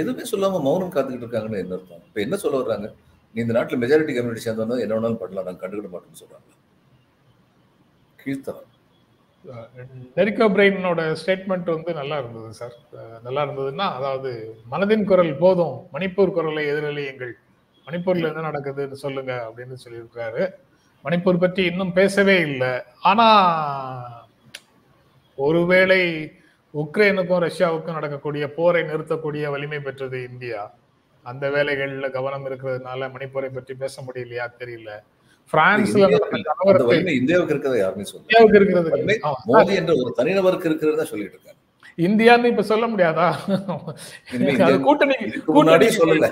[0.00, 2.04] எதுவுமே சொல்லாமல் மௌனம் காத்துக்கிட்டு இருக்காங்கன்னு என்ன அர்த்தம்?
[2.08, 2.88] இப்போ என்ன சொல்ல வர்றாங்க?
[3.34, 6.48] நீ இந்த நாட்டில் மெஜாரிட்டி கம்யூனிட்டி சேர்ந்தவங்க என்ன வேணாலும் பண்ணலாம் நாங்கள் கண்டுக்கிட மாட்டோம்னு சொல்கிறாங்க
[8.22, 8.70] கீழ்த்தரம்.
[10.16, 12.76] டெரிக்கோ பிரெயினோட ஸ்டேட்மெண்ட் வந்து நல்லா இருந்தது சார்.
[13.22, 14.30] நல்லா இருந்ததுன்னா அதாவது
[14.70, 17.34] மனதின் குரல் போதும் மணிப்பூர் குரலை எதிரொலியுங்கள்.
[17.88, 20.44] மணிப்பூர்ல என்ன நடக்குதுன்னு சொல்லுங்க அப்படின்னு சொல்லியிருக்காரு.
[21.04, 22.72] மணிப்பூர் பற்றி இன்னும் பேசவே இல்லை.
[23.00, 23.26] ஆனா
[25.36, 26.00] ஒருவேளை
[26.74, 30.62] உக்ரைனுக்கும் ரஷ்யாவுக்கும் நடக்கக்கூடிய போரை நிறுத்தக்கூடிய வலிமை பெற்றது இந்தியா.
[31.22, 34.90] அந்த வேலைகளில் கவனம் இருக்கிறதுனால மணிப்பூரை பற்றி பேச முடியலையா தெரியல.
[35.52, 35.98] பிரான்ஸ்ல
[37.18, 39.20] இந்தியாவுக்கு இருக்கிறத யாருமே இந்தியாவுக்கு இருக்கிறது.
[39.46, 41.54] மோடி என்ற ஒரு தனிநபருக்கு இருக்கிறதா சொல்லிட்டு இருக்காங்க
[42.06, 43.28] இந்தியான்னு இப்ப சொல்ல முடியாதா?
[44.80, 46.28] கூட்டணி முன்னாடி கூட்டணி சொல்லல.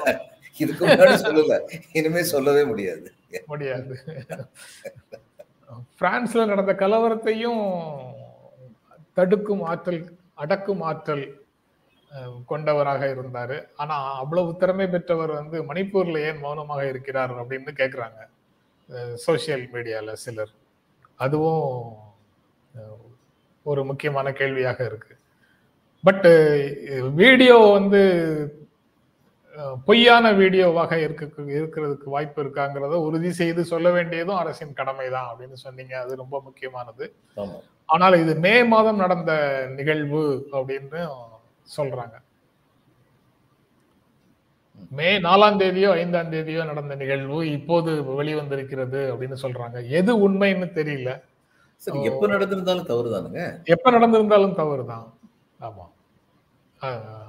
[0.58, 1.54] இதுக்கு முன்னாடி சொல்லல.
[1.92, 3.12] இனிமே சொல்லவே முடியாது.
[3.46, 3.94] முடியாது.
[6.00, 7.62] பிரான்ஸ்ல நடந்த கலவரத்தையும்
[9.12, 10.02] தடுக்கும் ஆற்றல்
[10.34, 11.24] அடக்கும் ஆற்றல்
[12.46, 13.56] கொண்டவராக இருந்தாரு.
[13.76, 18.20] ஆனா அவ்வளவு திறமை பெற்றவர் வந்து மணிப்பூர்ல ஏன் மௌனமாக இருக்கிறார் அப்படின்னு கேக்குறாங்க.
[19.24, 20.52] சோசியல் மீடியால சிலர்.
[21.24, 21.68] அதுவும்
[23.70, 25.12] ஒரு முக்கியமான கேள்வியாக இருக்கு.
[26.04, 26.26] பட்
[27.22, 28.02] வீடியோ வந்து
[29.88, 31.24] பொய்யான வீடியோவாக இருக்க
[31.58, 35.94] இருக்கிறதுக்கு வாய்ப்பு இருக்காங்கிறத உறுதி செய்து சொல்ல வேண்டியதும் அரசின் கடமை தான் அப்படின்னு சொன்னீங்க.
[36.04, 37.04] அது ரொம்ப முக்கியமானது.
[37.94, 39.32] ஆனால் இது மே மாதம் நடந்த
[39.78, 40.24] நிகழ்வு
[40.58, 41.00] அப்படின்னு
[41.76, 42.16] சொல்றாங்க.
[44.90, 49.88] மே நாலாம் தேதியோ ஐந்தாம் தேதியோ நடந்த நிகழ்வு இப்போது வெளிவந்திருக்கிறது அப்படின்னு சொல்றாங்க.
[49.88, 51.22] எது உண்மைன்னு தெரியல.
[51.76, 53.64] சரி எப்ப நடந்திருந்தாலும் தவறுதானுங்க.
[53.64, 55.18] எப்ப நடந்திருந்தாலும் தவறுதான்.
[55.60, 55.90] ஆமா.
[56.80, 57.22] ஆஹ்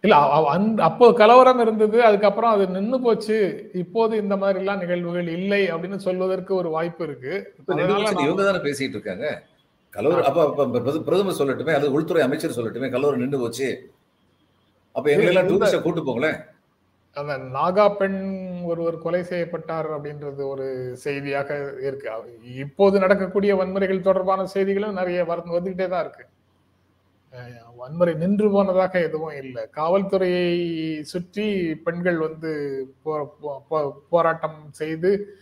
[0.00, 3.70] இல்ல அந்த அப்போ கலவரம் இருந்தது அதுக்கப்புறம் அது நின்னு போச்சு.
[3.74, 7.54] இப்போது இந்த மாதிரி எல்லாம் நிகழ்வுகள் இல்லை அப்படின்னு சொல்வதற்கு ஒரு வாய்ப்பு இருக்கு.
[8.22, 9.42] இவங்க தானே பேசிட்டு இருக்காங்க?
[9.90, 13.92] கலவரம் அப்ப அப்ப பிரத- பிரதமர் சொல்லட்டுமே அது உள்துறை அமைச்சர் சொல்லட்டுமே கலவரம் நின்று போச்சு.
[14.92, 16.38] அப்ப எங்களை எல்லாம் இந்த- டூரிஸ்ட கூட்டு போங்களேன்.
[17.14, 22.10] அந்த நாகா பெண் ஒருவர் கொலை செய்யப்பட்டார் அப்படின்றது ஒரு செய்தியாக இருக்கு.
[22.56, 26.26] இப்போது நடக்கக்கூடிய வன்முறைகள் தொடர்பான செய்திகளும் நிறைய வந்துகிட்டே தான் இருக்கு.
[27.76, 29.64] வன்முறை நின்று போனதாக எதுவும் இல்லை.
[29.76, 32.52] காவல்துறையை சுற்றி பெண்கள் வந்து
[34.08, 35.36] போராட்டம் செய்து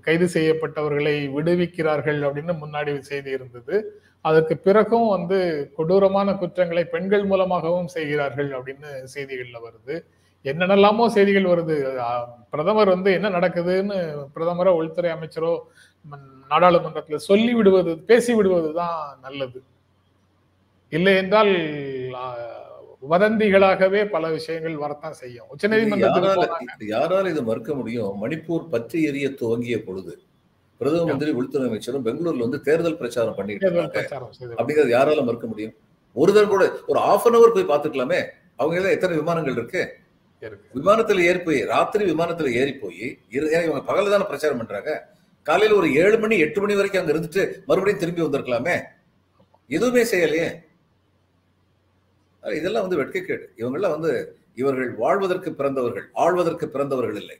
[0.00, 4.02] கைது செய்யப்பட்டவர்களை விடுவிக்கிறார்கள் அப்படின்னு முன்னாடி செய்தி இருந்தது.
[4.24, 5.38] அதற்கு பிறகும் வந்து
[5.76, 9.96] கொடூரமான குற்றங்களை பெண்கள் மூலமாகவும் செய்கிறார்கள் அப்படின்னு செய்திகள்ல வருது.
[10.44, 11.76] என்னென்னலாமோ செய்திகள் வருது.
[12.52, 13.98] பிரதமர் வந்து என்ன நடக்குதுன்னு
[14.34, 15.52] பிரதமரோ உள்துறை அமைச்சரோ
[16.50, 19.60] நாடாளுமன்றத்துல சொல்லி விடுவது பேசி விடுவது தான் நல்லது.
[20.92, 21.52] இல்லை என்றால்
[23.12, 25.46] வதந்திகளாகவே பல விஷயங்கள் வரத்தான் செய்யும்.
[25.46, 26.60] இது உச்சநீதிமன்றத்துக்கு யாரால.
[26.76, 28.12] இது யாரால இதை மறுக்க முடியும்?
[28.22, 30.14] மணிப்பூர் பற்றி எரிய துவங்கிய பொழுது
[30.80, 33.68] பிரதம மந்திரி உள்துறை அமைச்சரும் பெங்களூர்ல வந்து தேர்தல் பிரச்சாரம் பண்ணிட்டு
[34.38, 35.74] செய்து அப்படிங்கிறது யாரால மறுக்க முடியும்?
[36.16, 38.18] ஒரு தடவை கூட ஒரு ஆஃப் அன் அவர் போய் பார்த்துக்கலாமே?
[38.60, 39.82] அவங்க எல்லாம் எத்தனை விமானங்கள் இருக்கு?
[40.78, 43.06] விமானத்துல ஏறி போய் ராத்திரி விமானத்துல ஏறி போய்
[43.36, 44.92] இவங்க பகல்ல தானே பிரச்சாரம் பண்றாங்க?
[45.46, 48.76] காலையில ஒரு ஏழு மணி எட்டு மணி வரைக்கும் அங்க இருந்துட்டு மறுபடியும் திரும்பி வந்திருக்கலாமே?
[49.70, 50.48] எதுவுமே செய்யலையே.
[52.42, 53.44] இதெல்லாம் வந்து வெட்கக்கேடு.
[53.60, 54.12] இவங்கெல்லாம் வந்து
[54.62, 57.36] இவர்கள் வாழ்வதற்கு பிறந்தவர்கள் ஆள்வதற்கு பிறந்தவர்கள் இல்லை.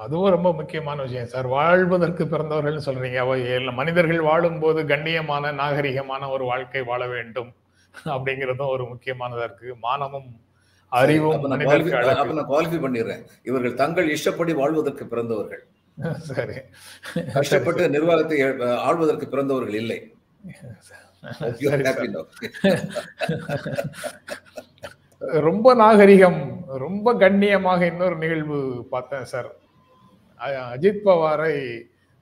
[0.00, 1.50] அதுவும் ரொம்ப முக்கியமான விஷயம் சார்.
[1.50, 3.72] வாழ்வதற்கு பிறந்தவர்கள்னு சொல்றீங்க.
[3.72, 7.54] மனிதர்கள் வாழும்போது கண்ணியமான நாகரிகமான ஒரு வாழ்க்கை வாழ வேண்டும்
[8.08, 9.76] அப்படிங்கிறதும் ஒரு முக்கியமானதா இருக்கு.
[9.80, 10.40] மானமும்
[10.92, 11.42] அறிவும்
[12.50, 13.28] குவாலிஃபை பண்ணிடுறேன்.
[13.44, 15.64] இவர்கள் தங்கள் இஷ்டப்படி வாழ்வதற்கு பிறந்தவர்கள்.
[16.30, 16.54] சரி.
[17.34, 20.12] கஷ்டப்பட்டு நிர்வாகத்தை அஹ், ஆள்வதற்கு பிறந்தவர்கள் இல்லை.
[25.22, 26.40] ரொம்ப நாகரிகம்
[26.82, 28.58] ரொம்ப கண்ணியமாக இன்னொரு நிகழ்வு
[28.90, 29.48] பார்த்தேன் சார்
[30.74, 31.54] அஜித் பவாரை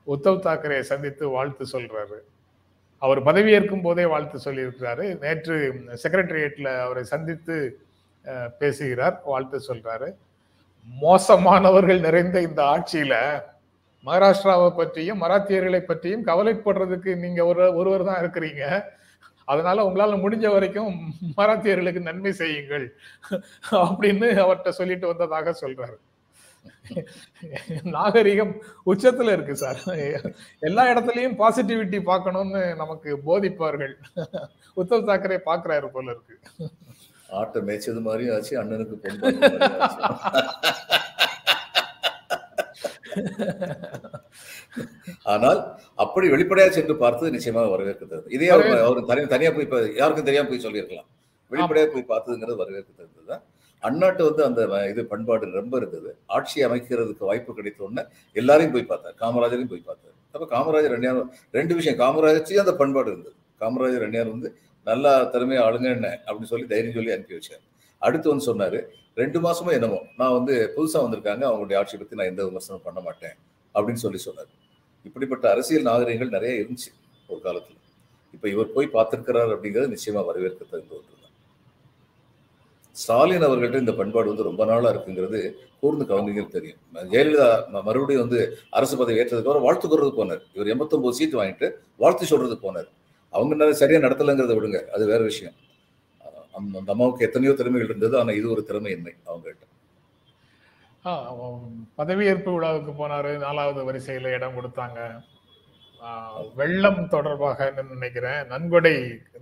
[0.07, 2.19] உத்தவ் தாக்கரே சந்தித்து வாழ்த்து சொல்றாரு.
[3.03, 5.07] அவர் பதவியேற்கும் போதே வாழ்த்து சொல்லியிருக்கிறாரு.
[5.23, 5.57] நேற்று
[6.03, 7.57] செக்ரட்டரியேட்டில் அவரை சந்தித்து
[8.59, 10.09] பேசுகிறார் வாழ்த்து சொல்றாரு.
[10.89, 13.15] மோசமானவர்கள் நிறைந்த இந்த ஆட்சியில
[14.05, 18.65] மகாராஷ்டிராவை பற்றியும் மராத்தியர்களை பற்றியும் கவலைப்படுறதுக்கு நீங்க ஒரு ஒருவர் தான் இருக்கிறீங்க.
[19.47, 22.95] அதனால உங்களால முடிஞ்ச வரைக்கும் மராத்தியர்களுக்கு நன்மை செய்யுங்கள்
[23.83, 25.99] அப்படின்னு அவர்கிட்ட சொல்லிட்டு வந்ததாக சொல்றாரு.
[27.83, 29.79] நாகரிகம் உச்சத்துல இருக்கு சார்.
[30.59, 33.97] எல்லா இடத்துலயும் பாசிட்டிவிட்டி பார்க்கணும்னு நமக்கு போதிப்பார்கள்.
[34.77, 36.39] உத்தவ் தாக்கரே பாக்குறாரு போல இருக்கு.
[37.29, 39.37] ஆட்டை மேய்ச்சது மாதிரியும் ஆச்சு அண்ணனுக்கு பொண்ணு.
[45.33, 50.29] ஆனால் அப்படி வெளிப்படையா சென்று பார்த்தது நிச்சயமாக வரவேற்கிறது இதே அவர் அவர் தனி தனியா போய் இப்ப யாருக்கும்
[50.29, 51.09] தெரியாம போய் சொல்லியிருக்கலாம்.
[51.53, 53.45] வெளிப்படையா போய் பார்த்ததுங்கிறது வரவேற்கிறது தான்
[53.83, 56.11] அந்நாட்டு வந்து அந்த இது பண்பாடு ரொம்ப இருந்தது.
[56.37, 58.03] ஆட்சி அமைக்கிறதுக்கு வாய்ப்பு கிடைத்த உடனே
[58.41, 59.17] எல்லாரையும் போய் பார்த்தார்.
[59.23, 60.15] காமராஜரையும் போய் பார்த்தார்.
[60.35, 61.21] அப்ப காமராஜர் ரெண்டியார்
[61.59, 61.99] ரெண்டு விஷயம்.
[62.03, 63.37] காமராஜர்ச்சியும் அந்த பண்பாடு இருந்தது.
[63.63, 64.51] காமராஜர் ரெண்டியார் வந்து
[64.87, 67.63] நல்லா திறமையா ஆளுங்க என்ன அப்படின்னு சொல்லி தைரியம் சொல்லி அனுப்பி வச்சார்.
[68.03, 68.81] அடுத்து வந்து சொன்னாரு
[69.23, 71.45] ரெண்டு மாசமா என்னமோ நான் வந்து புதுசா வந்திருக்காங்க.
[71.51, 73.37] அவங்களுடைய ஆட்சி பத்தி நான் எந்த விமர்சனம் பண்ண மாட்டேன்.
[73.75, 74.51] அப்படின்னு சொல்லி சொன்னார்.
[75.07, 76.91] இப்படிப்பட்ட அரசியல் நாகரிகங்கள் நிறைய இருந்துச்சு
[77.33, 77.81] ஒரு காலத்தில்.
[78.35, 81.35] இப்போ இவர் போய் பார்த்துருக்கிறார் அப்படிங்கிறது நிச்சயமா வரவேற்கத்தகுந்த ஒன்று தான்
[82.97, 85.41] ஸ்டாலின் அவர்கள்ட்ட இந்த பண்பாடு வந்து ரொம்ப நாளா இருக்குங்கிறது
[85.81, 86.81] கூர்ந்து கவனிங்கள் தெரியும்.
[87.13, 87.49] ஜெயலலிதா
[87.89, 88.41] மறுபடியும் வந்து
[88.79, 90.43] அரசு பதவி ஏற்றதுக்கு அப்புறம் வாழ்த்து கூறது போனார்.
[90.57, 91.69] இவர் எண்பத்தொம்போது சீட் வாங்கிட்டு
[92.05, 92.89] வாழ்த்து சொல்றது போனார்.
[93.33, 95.57] அவங்க நிறைய சரியாக நடத்தலைங்கிறத விடுங்க அது வேற விஷயம்.
[96.59, 99.65] அந்த அம்மாவுக்கு எத்தனையோ திறமைகள் இருந்தது ஆனால் இது ஒரு திறமை இல்லை அவங்ககிட்ட
[101.99, 103.33] பதவியேற்பு விழாவுக்கு போனாரு.
[103.47, 105.01] நாலாவது வரிசையில இடம் கொடுத்தாங்க.
[106.61, 108.93] வெள்ளம் தொடர்பாக நினைக்கிறேன் நன்கொடை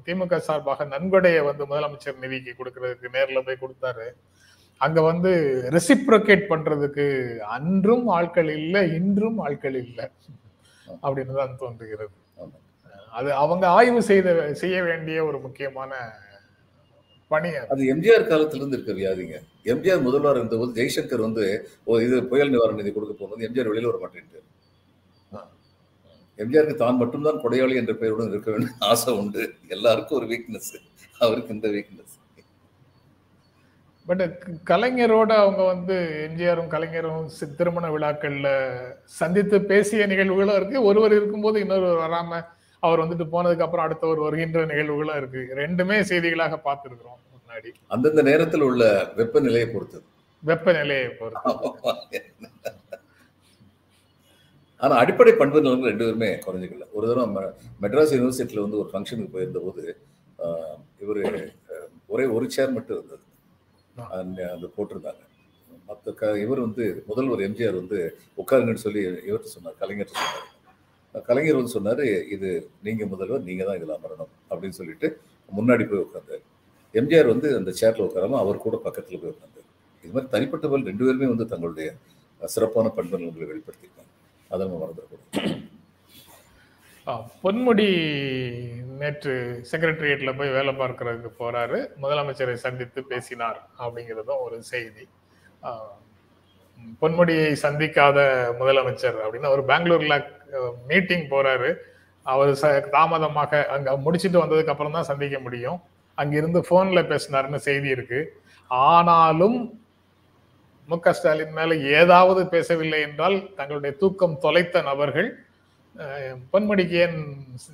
[0.07, 4.07] திமுக சார்பாக நன்கொடையை வந்து முதலமைச்சர் நிதிக்கு கொடுக்கறதுக்கு நேர்ல போய் கொடுத்தாரு.
[4.85, 5.33] அங்க வந்து
[5.77, 7.07] ரெசிப்ரோகேட் பண்றதுக்கு
[7.57, 10.07] அன்றும் ஆட்கள் இல்லை இன்றும் ஆட்கள் இல்லை
[11.05, 12.15] அப்படின்னு தான் தோன்றுகிறது.
[13.19, 14.29] அது அவங்க ஆய்வு செய்த
[14.63, 15.93] செய்ய வேண்டிய ஒரு முக்கியமான
[17.35, 17.89] பணி அது.
[17.93, 19.37] எம்ஜிஆர் காலத்துல இருந்து இருக்க வியாதிங்க.
[19.73, 21.45] எம்ஜிஆர் முதல்வர் இருந்தபோது ஜெய்சங்கர் வந்து
[22.07, 24.41] இது புயல் நிவாரண நிதி கொடுக்க போகும்போது எம்ஜிஆர் வெளியில வர மாட்டேன்ட்டு
[26.39, 29.43] எம்ஜிஆருக்கு தான் மட்டும்தான் கொடையாளி என்ற பெயருடன் இருக்க வேண்டும் ஆசை உண்டு.
[29.75, 30.71] எல்லாருக்கும் ஒரு வீக்னஸ்
[31.21, 32.15] அவருக்கு இந்த வீக்னஸ்
[34.07, 34.23] பட்
[34.71, 35.95] கலைஞரோட அவங்க வந்து
[36.25, 38.49] எம்ஜிஆரும் கலைஞரும் திருமண விழாக்கள்ல
[39.21, 40.79] சந்தித்து பேசிய நிகழ்வுகளும் இருக்கு.
[40.89, 42.41] ஒருவர் இருக்கும்போது இன்னொருவர் வராம
[42.87, 45.41] அவர் வந்துட்டு போனதுக்கு அப்புறம் அடுத்தவர் வருகின்ற நிகழ்வுகளும் இருக்கு.
[45.63, 47.71] ரெண்டுமே செய்திகளாக பார்த்திருக்கிறோம் முன்னாடி.
[47.95, 48.83] அந்தந்த நேரத்தில் உள்ள
[49.17, 50.05] வெப்பநிலையை பொறுத்தது.
[50.47, 51.53] வெப்பநிலையை பொறுத்து
[54.81, 56.85] ஆனா அடிப்படை பண்பு நலன்கள் ரெண்டு பேருமே குறைஞ்சிக்கல.
[56.97, 59.85] ஒரு தடவை ம- மெட்ராஸ் யூனிவர்சிட்டியில வந்து ஒரு ஃபங்க்ஷனுக்கு போயிருந்த போது
[61.03, 61.21] இவர்
[62.15, 63.23] ஒரே ஒரு சேர் மட்டும் இருந்தது.
[64.55, 65.23] அது போட்டிருந்தாங்க.
[65.89, 68.01] மற்ற க இவர் வந்து முதல்வர் எம்ஜிஆர் வந்து
[68.43, 70.53] உட்காருங்கன்னு சொல்லி இவர்கிட்ட சொன்னார் கலைஞர்கிட்ட சொன்னார்.
[71.21, 75.09] கலைஞர் வந்து சொன்னார் இது நீங்கள் முதல்வர் நீங்கள் தான் இதில் அமரணும் அப்படின்னு சொல்லிட்டு
[75.53, 76.43] முன்னாடி போய் உட்காந்தாரு
[76.95, 79.69] எம்ஜிஆர் வந்து அந்த சேரில் உட்காராம அவர் கூட பக்கத்தில் போய் உட்காந்தாரு
[80.05, 81.95] இது மாதிரி தனிப்பட்டவர்கள் ரெண்டு பேருமே வந்து தங்களுடைய
[82.43, 84.11] சிறப்பான பண்பு நலன்களை வெளிப்படுத்தியிருக்காங்க.
[84.51, 85.61] அதை நம்ம மறந்துடக்கூடாது.
[87.07, 87.89] ஆ, பொன்முடி
[88.99, 91.79] நேற்று செக்ரட்டரியேட்ல போய் வேலை பார்க்கறதுக்கு போறாரு.
[92.01, 95.05] முதலமைச்சரை சந்தித்து பேசினார் அப்படிங்கிறதும் ஒரு செய்தி.
[97.03, 98.19] பொன்முடியை சந்திக்காத
[98.61, 100.15] முதலமைச்சர் அப்படின்னு அவர் பெங்களூர்ல
[100.89, 101.71] மீட்டிங் போறாரு.
[102.27, 105.79] அவர் ச தாமதமாக அங்க முடிச்சிட்டு வந்ததுக்கு அப்புறம் தான் சந்திக்க முடியும்.
[106.19, 108.21] அங்கிருந்து போன்ல பேசினாருன்னு செய்தி இருக்கு.
[108.89, 109.59] ஆனாலும்
[110.89, 115.29] மு க ஸ்டாலின் மேல ஏதாவது பேசவில்லை என்றால் தங்களுடைய தூக்கம் தொலைத்த நபர்கள்
[115.97, 117.19] அஹ், பொன்முடிக்கு ஏன்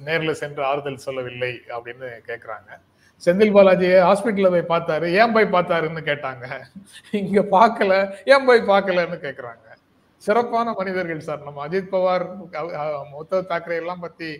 [0.07, 2.71] நேரில் சென்று ஆறுதல் சொல்லவில்லை அப்படின்னு கேட்குறாங்க
[3.23, 5.07] செந்தில் பாலாஜியை ஹாஸ்பிட்டலில் போய் பார்த்தாரு.
[5.21, 6.45] ஏன் போய் பார்த்தாருன்னு கேட்டாங்க.
[7.21, 7.93] இங்கே பார்க்கல.
[8.27, 9.67] ஏன் போய் பார்க்கலன்னு கேட்குறாங்க
[10.27, 11.43] சிறப்பான மனிதர்கள் சார்.
[11.47, 12.25] நம்ம அஜித் பவார்
[13.21, 14.31] உத்தவ் தாக்கரே எல்லாம் பத்தி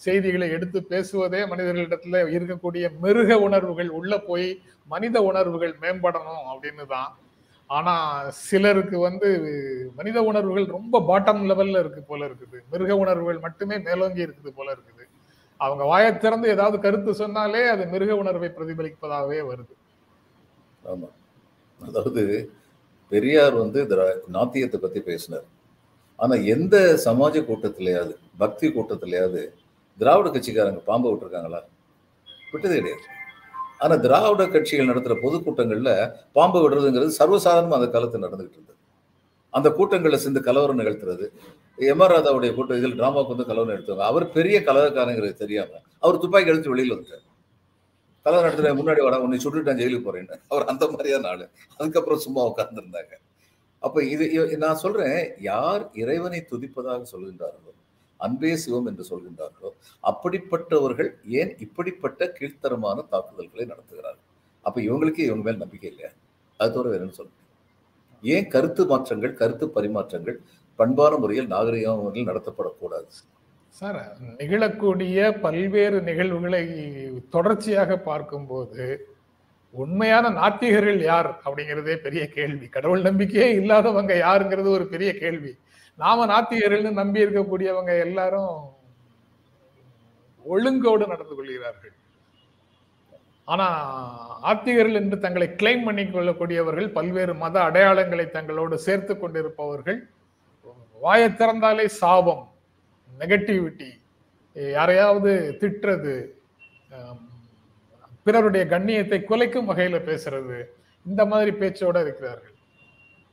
[0.00, 3.90] செய்திகளை எடுத்து பேசுவதே மனிதர்களிடத்துல இருக்கக்கூடிய மிருக உணர்வுகள்.
[3.98, 4.48] உள்ள போய்
[4.92, 7.10] மனித உணர்வுகள் மேம்படணும் அப்படின்னு தான்
[7.70, 7.94] ஆனா
[8.46, 9.28] சிலருக்கு வந்து
[9.98, 12.58] மனித உணர்வுகள் ரொம்ப பாட்டம் லெவல்ல இருக்கு போல இருக்குது.
[12.72, 15.04] மிருக உணர்வுகள் மட்டுமே மேலோங்கி இருக்குது போல இருக்குது.
[15.60, 19.74] அவங்க வாயை திறந்து ஏதாவது கருத்து சொன்னாலே அது மிருக உணர்வை பிரதிபலிப்பதாகவே வருது.
[20.92, 21.08] ஆமா.
[21.80, 22.24] அதாவது
[23.10, 25.44] பெரியார் வந்து திரா- நாத்தியத்தை பத்தி பேசினார்.
[26.16, 29.46] ஆனா எந்த சமாஜ கூட்டத்திலேயாவது பக்தி கூட்டத்திலேயாவது
[29.98, 31.60] திராவிட கட்சிக்காரங்க பாம்பு விட்டுருக்காங்களா?
[32.52, 33.02] விட்டது கிடையாது.
[33.78, 38.76] ஆனா திராவிட கட்சிகள் நடத்துற பொதுக்கூட்டங்கள்ல பாம்பு விடுறதுங்கிறது சர்வசாதாரணமா அந்த காலத்தில் நடந்துகிட்டு இருந்தது.
[39.50, 41.28] அந்த கூட்டங்களில் சேர்ந்து கலவரம் நிகழ்த்துறது.
[41.76, 45.68] எம் ஆர் ராதாவுடைய கூட்டம் இதில் டிராமாவுக்கு வந்து கலவரம் எடுத்தவங்க அவர் பெரிய கலவரக்காரங்கிறது தெரியாம
[46.00, 47.29] அவர் துப்பாக்கி எடுத்து வெளியில் வந்துட்டார்.
[48.26, 50.36] தலை நடத்துற முன்னாடி வர உன்னை சுட்டுட்டான் ஜெயிலுக்கு போறேன்னு.
[50.52, 51.44] அவர் அந்த மாதிரியான ஆளு.
[51.78, 53.12] அதுக்கப்புறம் சும்மா உட்கார்ந்துருந்தாங்க.
[53.86, 54.24] அப்ப இது
[54.64, 57.72] நான் சொல்றேன் யார் இறைவனை துதிப்பதாக சொல்கின்றார்களோ
[58.20, 59.70] அன்பே சிவம் என்று சொல்கின்றார்களோ
[60.10, 64.26] அப்படிப்பட்டவர்கள் ஏன் இப்படிப்பட்ட கீழ்த்தரமான தாக்குதல்களை நடத்துகிறார்கள்?
[64.66, 66.10] அப்ப இவங்களுக்கு இவங்க மேல் நம்பிக்கை இல்லையா?
[66.60, 67.38] அது தவிர வேற சொல்லுங்க
[68.22, 70.38] ஏன் கருத்து மாற்றங்கள் கருத்து பரிமாற்றங்கள்
[70.78, 73.08] பண்பான முறையில் நாகரிக முறையில் நடத்தப்படக்கூடாது?
[73.78, 73.98] சார்
[74.38, 76.64] நிகழக்கூடிய பல்வேறு நிகழ்வுகளை
[77.34, 78.84] தொடர்ச்சியாக பார்க்கும்போது
[79.74, 82.66] உண்மையான நாத்திகர்கள் யார் அப்படிங்கிறதே பெரிய கேள்வி.
[82.68, 85.52] கடவுள் நம்பிக்கையே இல்லாதவங்க யாருங்கிறது ஒரு பெரிய கேள்வி.
[85.98, 88.54] நாம நாத்திகர்கள்னு நம்பி இருக்கக்கூடியவங்க எல்லாரும்
[90.44, 91.94] ஒழுங்கோடு நடந்து கொள்கிறார்கள்.
[93.44, 93.66] ஆனா
[94.50, 100.00] ஆத்திகர்கள் என்று தங்களை கிளைம் பண்ணி கொள்ளக்கூடியவர்கள் பல்வேறு மத அடையாளங்களை தங்களோடு சேர்த்து கொண்டிருப்பவர்கள்
[101.00, 102.44] வாயை திறந்தாலே சாபம்.
[103.20, 103.90] நெகட்டிவிட்டி
[104.76, 106.14] யாரையாவது திட்டுறது
[108.26, 110.58] பிறருடைய கண்ணியத்தை குலைக்கும் வகையில பேசுறது
[111.06, 112.54] இந்த மாதிரி பேச்சோட இருக்கிறார்கள்.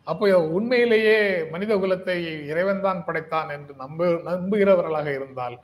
[0.08, 0.26] அப்போ
[0.58, 1.18] உண்மையிலேயே
[1.54, 2.16] மனித குலத்தை
[2.52, 5.58] இறைவன் தான் படைத்தான் என்று நம்பு நம்புகிறவர்களாக இருந்தால்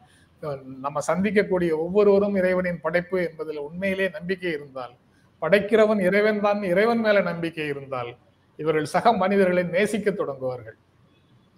[0.85, 4.93] நம்ம சந்திக்கக்கூடிய ஒவ்வொருவரும் இறைவனின் படைப்பு என்பதில் உண்மையிலே நம்பிக்கை இருந்தால்
[5.41, 8.11] படைக்கிறவன் இறைவன் தான் இறைவன் மேல நம்பிக்கை இருந்தால்
[8.59, 10.77] இவர்கள் சக மனிதர்களை நேசிக்க தொடங்குவார்கள்.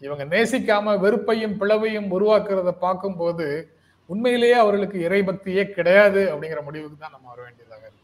[0.02, 3.70] இவங்க நேசிக்காம வெறுப்பையும் பிளவையும் உருவாக்குறத பார்க்கும்போது
[4.10, 8.02] உண்மையிலேயே அவர்களுக்கு இறைபக்தியே கிடையாது அப்படிங்கிற முடிவுக்கு தான் நம்ம வர வேண்டியதாக இருக்கு.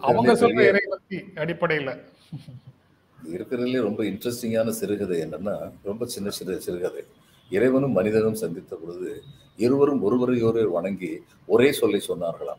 [0.00, 1.98] அவங்க சொல்ற இறைபக்தி அடிப்படையில.
[3.18, 7.04] இருக்கிறதுலே ரொம்ப இன்ட்ரெஸ்டிங்கான சிறுகதை என்னன்னா ரொம்ப சின்ன சிறு சிறுகதை.
[7.50, 9.22] இறைவனும் மனிதனும் சந்தித்த பொழுது
[9.56, 12.58] இருவரும் ஒருவரையொருவர் வணங்கி ஒரே சொல்லை சொன்னார்களாம்.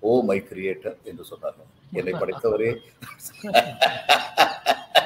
[0.00, 1.66] ஓ மை கிரியேட்டர் என்று சொன்னார்கள்.
[1.92, 2.80] என்னை படைத்தவரே.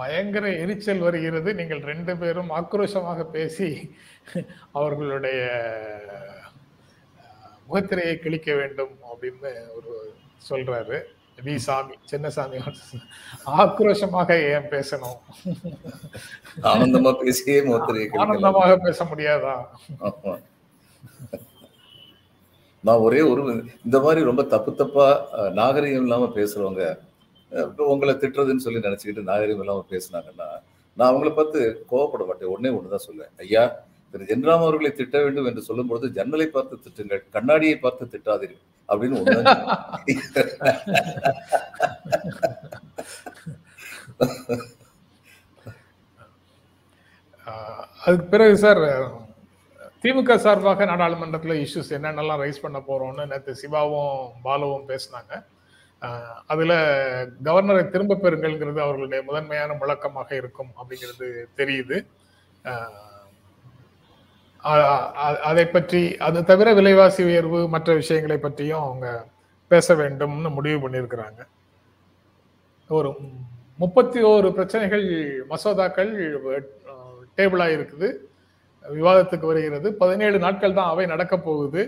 [0.00, 1.50] பயங்கர எரிச்சல் வருகிறது.
[1.58, 3.68] நீங்கள் ரெண்டு பேரும் ஆக்ரோஷமாக பேசி
[4.78, 5.40] அவர்களுடைய
[7.68, 9.92] முகத்திரையை கிழிக்க வேண்டும் அப்படின்னு ஒரு
[10.48, 10.98] சொல்றாரு.
[11.44, 12.58] வி சாமி சின்னசாமி
[13.60, 15.18] ஆக்ரோஷமாக ஏன் பேசணும்
[16.72, 17.56] ஆனந்தமா பேசியே.
[18.24, 19.54] ஆனந்தமாக பேச முடியாதா.
[22.84, 23.42] நான் ஒரே ஒரு
[23.84, 25.06] இந்த மாதிரி ரொம்ப தப்பு தப்பா
[25.52, 26.84] நாகரிகம் இல்லாம பேசுறவங்க
[27.86, 30.48] உங்களை திட்டுறதுன்னு சொல்லி நினைச்சுக்கிட்டு நாகரிகம் இல்லாம பேசுனாங்கன்னா
[30.96, 33.64] நான் அவங்கள பார்த்து கோவப்பட மாட்டேன் ஒன்னே ஒண்ணுதான் சொல்லுவேன் ஐயா
[34.12, 39.18] திரு ஜென்ராம் அவர்களை திட்ட வேண்டும் என்று சொல்லும் பொழுது ஜன்னலை பார்த்து திட்டுங்கள் கண்ணாடியை பார்த்து திட்டாதீர்கள் அப்படின்னு
[48.04, 48.82] அதுக்கு பிறகு சார்
[50.02, 55.32] திமுக சார்பாக நாடாளுமன்றத்தில் இஷ்யூஸ் என்னென்னலாம் ரைஸ் பண்ண போறோம்னு நேற்று சிவாவும் பாலுவும் பேசினாங்க.
[56.52, 56.74] அதில் அதுல
[57.48, 61.28] கவர்னரை திரும்ப பெறுங்கள்ங்கிறது அவர்களுடைய முதன்மையான முழக்கமாக இருக்கும் அப்படிங்கிறது
[61.60, 61.98] தெரியுது.
[65.50, 69.06] அதை பற்றி அது தவிர விலைவாசி உயர்வு மற்ற விஷயங்களை பற்றியும் அவங்க
[69.68, 71.40] பேச வேண்டும்னு முடிவு பண்ணியிருக்கிறாங்க.
[72.90, 73.10] ஒரு
[73.82, 75.06] முப்பத்தி ஓரு பிரச்சனைகள்
[75.52, 76.12] மசோதாக்கள்
[77.38, 78.08] டேபிளாக இருக்குது.
[78.84, 79.88] விவாதத்துக்கு வருகிறது.
[80.02, 81.82] பதினேழு நாட்கள் தான் அவை நடக்க போகுது.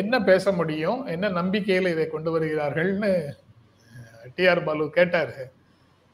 [0.00, 1.00] என்ன பேச முடியும்?
[1.14, 3.12] என்ன நம்பிக்கையில் இதை கொண்டு வருகிறார்கள்னு
[4.36, 5.34] டிஆர் பாலு கேட்டார்.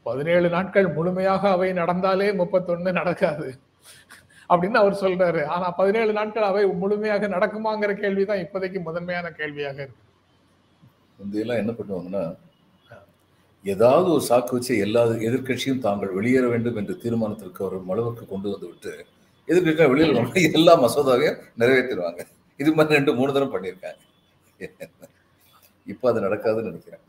[0.03, 3.49] பதினேழு நாட்கள் முழுமையாக அவை நடந்தாலே முப்பத்தொன்று நடக்காது.
[4.53, 5.43] அப்படின்னு அவர் சொல்றாரு.
[5.55, 10.05] ஆனா பதினேழு நாட்கள் அவை முழுமையாக நடக்குமாங்கிற கேள்விதான் இப்போதைக்கு முதன்மையான கேள்வியாக இருக்கு.
[11.19, 12.25] முந்தையெல்லாம் என்ன பண்ணுவாங்கன்னா
[13.65, 18.69] ஏதாவது ஒரு சாக்கு வச்சு எல்லா எதிர்க்கட்சியும் தாங்கள் வெளியேற வேண்டும் என்ற தீர்மானத்திற்கு ஒரு அளவுக்கு கொண்டு வந்து
[18.71, 18.93] விட்டு
[19.49, 22.21] எதிர்க்கட்சியா வெளியில் எல்லா மசோதாவையும் நிறைவேற்றிடுவாங்க.
[22.61, 24.01] இது மாதிரி ரெண்டு மூணு தடவை பண்ணியிருக்காங்க.
[25.87, 27.05] இப்போ அது நடக்காதுன்னு நினைக்கிறேன்.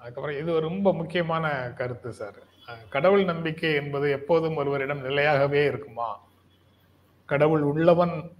[0.00, 1.46] அதுக்கப்புறம் இது ஒரு ரொம்ப முக்கியமான
[1.78, 2.38] கருத்து சார்.
[2.94, 6.08] கடவுள் நம்பிக்கை என்பது எப்போதும் ஒருவரிடம் நிலையாகவே இருக்குமா?
[7.26, 8.32] கடவுள் உள்ளவன்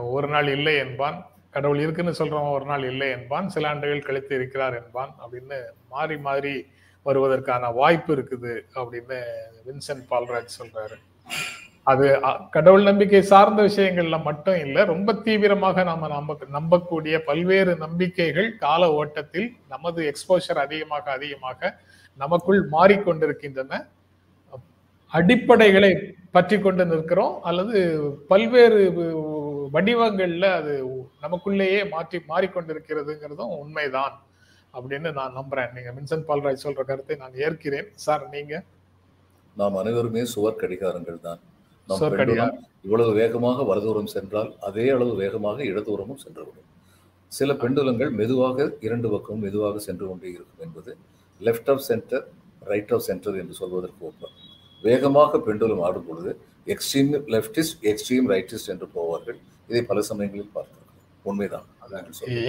[0.00, 1.26] ஒரு நாள் இல்லை என்பான்.
[1.50, 3.48] கடவுள் இருக்குன்னு சொல்றவன் ஒரு நாள் இல்லை என்பான்.
[3.48, 6.66] சில ஆண்டுகள் கழித்து இருக்கிறார் என்பான் அப்படின்னு மாறி மாறி
[7.04, 9.22] வருவதற்கான வாய்ப்பு இருக்குது அப்படின்னு
[9.66, 10.96] வின்சென்ட் பால்ராஜ் சொல்றாரு.
[11.82, 18.56] அது அ- கடவுள் நம்பிக்கை சார்ந்த விஷயங்கள்ல மட்டும் இல்லை ரொம்ப தீவிரமாக நாம நம்ப நம்பக்கூடிய பல்வேறு நம்பிக்கைகள்
[18.56, 21.80] கால ஓட்டத்தில் நமது எக்ஸ்போஷர் அதிகமாக அதிகமாக
[22.16, 23.86] நமக்குள் மாறிக்கொண்டிருக்கின்றன.
[25.12, 27.34] அடிப்படைகளை பற்றி கொண்டு நிற்கிறோம்.
[27.48, 27.78] அல்லது
[28.30, 28.80] பல்வேறு
[29.74, 30.74] வடிவங்கள்ல அது
[31.24, 34.16] நமக்குள்ளேயே மாற்றி மாறிக்கொண்டிருக்கிறதுங்கிறதும் உண்மைதான்
[34.74, 35.70] அப்படின்னு நான் நம்புறேன்.
[35.76, 37.88] நீங்க வின்சென்ட் பால்ராஜ் சொல்ற கருத்தை நான் ஏற்கிறேன்.
[38.06, 38.54] சார் நீங்க?
[39.60, 41.40] நாம் அனைவருமே சுவர் கடிகாரங்கள் தான்.
[42.86, 46.66] இவ்வளவு வேகமாக வலதுபுறம் சென்றால் அதே அளவு வேகமாக இடதுபுறமும் சென்றுவிடும்.
[47.32, 50.92] சில பெண்டுலங்கள் மெதுவாக இரண்டு பக்கமும் மெதுவாக சென்று கொண்டே இருக்கும் என்பது
[51.40, 52.24] left of centre
[52.70, 54.36] right of centre என்று சொல்வதற்கு ஒப்பம்.
[54.86, 56.30] வேகமாக பெண்டுலம் ஆடும் பொழுது
[56.74, 59.38] எக்ஸ்ட்ரீம் லெஃப்டிஸ்ட் எக்ஸ்ட்ரீம் ரைட்டிஸ்ட் என்று போவார்கள்.
[59.70, 61.02] இதை பல சமயங்களில் பார்த்திருக்கிறோம்.
[61.30, 61.66] உண்மைதான்.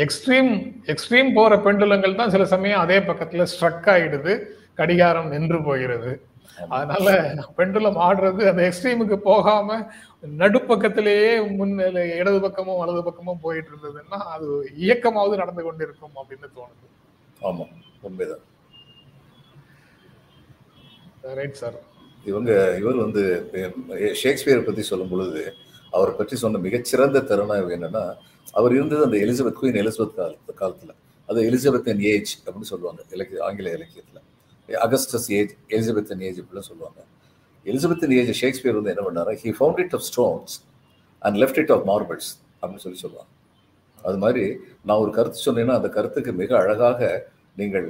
[0.03, 0.51] எக்ஸ்ட்ரீம்
[0.91, 4.33] எக்ஸ்ட்ரீம் போற பெண்டுலங்கள் தான் சில சமயம் அதே பக்கத்துல ஸ்ட்ரக் ஆயிடுது
[4.79, 6.11] கடிகாரம் நின்று போகிறது.
[6.75, 7.09] அதனால
[7.57, 9.77] பெண்டுலம் ஆடுறது அந்த எக்ஸ்ட்ரீமுக்கு போகாம
[10.41, 11.73] நடுப்பக்கத்திலேயே முன்
[12.19, 14.47] இடது பக்கமும் வலது பக்கமும் போயிட்டு இருந்ததுன்னா அது
[14.85, 16.87] இயக்கமாவது நடந்து கொண்டிருக்கும் அப்படின்னு தோணுது.
[17.41, 17.73] ஆமாம்
[18.07, 18.43] உண்மைதான்.
[21.39, 21.77] ரைட் சார்
[22.25, 22.51] இவங்க
[22.81, 23.23] இவர் வந்து
[24.21, 25.41] ஷேக்ஸ்பியரை பற்றி சொல்லும் பொழுது
[25.95, 28.03] அவரை பற்றி சொன்ன மிகச்சிறந்த தருணம் என்னன்னா
[28.59, 30.95] அவர் இருந்தது அந்த எலிசபெத் குயின் எலிசபெத் காலத்து காலத்தில்.
[31.29, 34.23] அது எலிசபெத்தன் ஏஜ் அப்படின்னு சொல்லுவாங்க இலக்கிய ஆங்கில இலக்கியத்தில்.
[34.85, 36.99] அகஸ்டஸ் ஏஜ் எலிசபெத்தன் ஏஜ் அப்படின்னு சொல்லுவாங்க.
[37.65, 40.55] எலிசபெத்தன் ஏஜ் ஷேக்ஸ்பியர் வந்து என்ன பண்ணாரு he found it of stones
[41.21, 43.31] and left it of marbles அப்படின்னு சொல்லி சொல்லுவாங்க.
[44.01, 44.43] அது மாதிரி
[44.87, 46.99] நான் ஒரு கருத்து சொன்னேன்னா அந்த கருத்துக்கு மிக அழகாக
[47.61, 47.87] நீங்கள்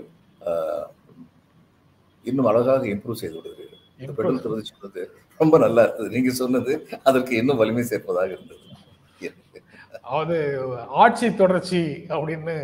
[2.26, 3.69] இன்னும் அழகாக இம்ப்ரூவ் செய்து விடுகிறீர்கள்.
[4.18, 5.02] பெண்கள் சொன்னது
[5.40, 6.10] ரொம்ப நல்லா இருந்தது.
[6.16, 8.64] நீங்க சொன்னது அதற்கு இன்னும் வலிமை சேர்ப்பதாக இருந்தது.
[10.02, 10.38] அதாவது
[11.04, 11.82] ஆட்சி தொடர்ச்சி
[12.16, 12.56] அப்படின்னு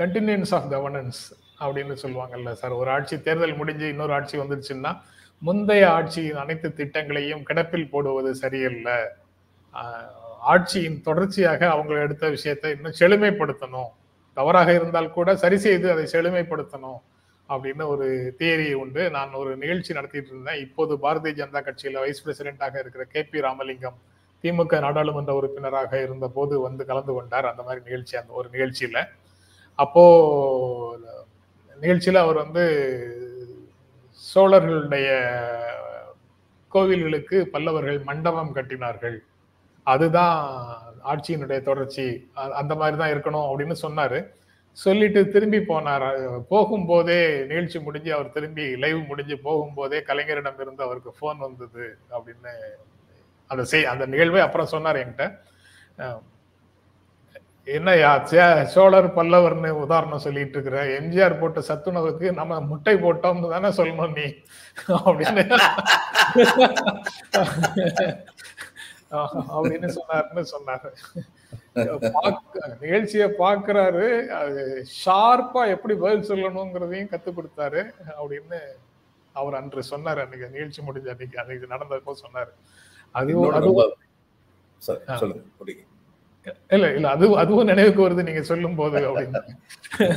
[0.00, 1.20] கண்டினியூன்ஸ் ஆஃப் கவர்னன்ஸ்
[1.64, 2.74] அப்படின்னு சொல்லுவாங்கல்ல சார்.
[2.80, 4.92] ஒரு ஆட்சி தேர்தல் முடிஞ்சு இன்னொரு ஆட்சி வந்துருச்சுன்னா
[5.42, 8.90] முந்தைய ஆட்சியின் அனைத்து திட்டங்களையும் கிடப்பில் போடுவது சரியல்ல.
[10.52, 13.90] ஆட்சியின் தொடர்ச்சியாக அவங்க எடுத்த விஷயத்தை இன்னும் செழுமைப்படுத்தணும்.
[14.36, 17.00] தவறாக இருந்தால் கூட சரி செய்து அதை செழுமைப்படுத்தணும்.
[17.48, 18.06] அப்படின்னு ஒரு
[18.38, 19.02] தியரி உண்டு.
[19.16, 20.60] நான் ஒரு நிகழ்ச்சி நடத்திட்டு இருந்தேன்.
[20.66, 23.98] இப்போது பாரதிய ஜனதா கட்சியில் வைஸ் பிரசிடென்ட்டாக இருக்கிற கே பி ராமலிங்கம்
[24.44, 27.50] திமுக நாடாளுமன்ற உறுப்பினராக இருந்த போது வந்து கலந்து கொண்டார்.
[27.52, 29.00] அந்த மாதிரி நிகழ்ச்சி அந்த ஒரு நிகழ்ச்சியில்.
[29.74, 30.04] அப்போ
[31.84, 32.64] நிகழ்ச்சியில் அவர் வந்து
[34.34, 35.08] சோழர்களுடைய
[36.74, 39.16] கோவில்களுக்கு பல்லவர்கள் மண்டபம் கட்டினார்கள்.
[39.86, 40.38] அதுதான்
[41.12, 42.06] ஆட்சியினுடைய தொடர்ச்சி.
[42.60, 44.18] அந்த மாதிரி தான் இருக்கணும் அப்படின்னு சொன்னார்.
[44.76, 46.42] சொல்லிட்டு திரும்பி போனார்.
[46.50, 52.48] போகும்போதே நிகழ்ச்சி முடிஞ்சு அவர் திரும்பி லைவ் முடிஞ்சு போகும்போதே கலைஞரிடம் இருந்து அவருக்கு ஃபோன் வந்தது அப்படின்னு
[53.46, 55.38] அந்த செய் அந்த நிகழ்வை அப்புறம் சொன்னார் என்கிட்ட.
[57.66, 64.34] சே- சோழர் பல்லவர்னு உதாரணம் சொல்லிட்டு இருக்கிற எம்ஜிஆர் போட்ட சத்துணவுக்கு நம்ம முட்டை போட்டோம்னு தானே சொல்லணும் நீ?
[64.88, 65.58] அப்படின்னு.
[69.12, 70.92] அப்படின்னு சொன்னாருன்னு சொன்னாரு.
[72.80, 74.62] நிகழ்ச்சியை பாக்குறாரு அது
[75.04, 77.82] ஷார்ப்பா எப்படி பதில் சொல்லணுங்கிறதையும் கத்து கொடுத்தாரு
[78.18, 78.60] அப்படின்னு
[79.34, 81.38] அவர் அன்று சொன்னாரு அன்னைக்கு நிகழ்ச்சி முடிஞ்ச அன்னைக்கு.
[81.38, 82.52] அன்னைக்கு நடந்தப்போ சொன்னாரு.
[83.14, 83.32] அது.
[86.76, 89.40] இல்ல இல்ல அது அதுவும் நினைவுக்கு வருது நீங்க சொல்லும் போது அப்படின்னு.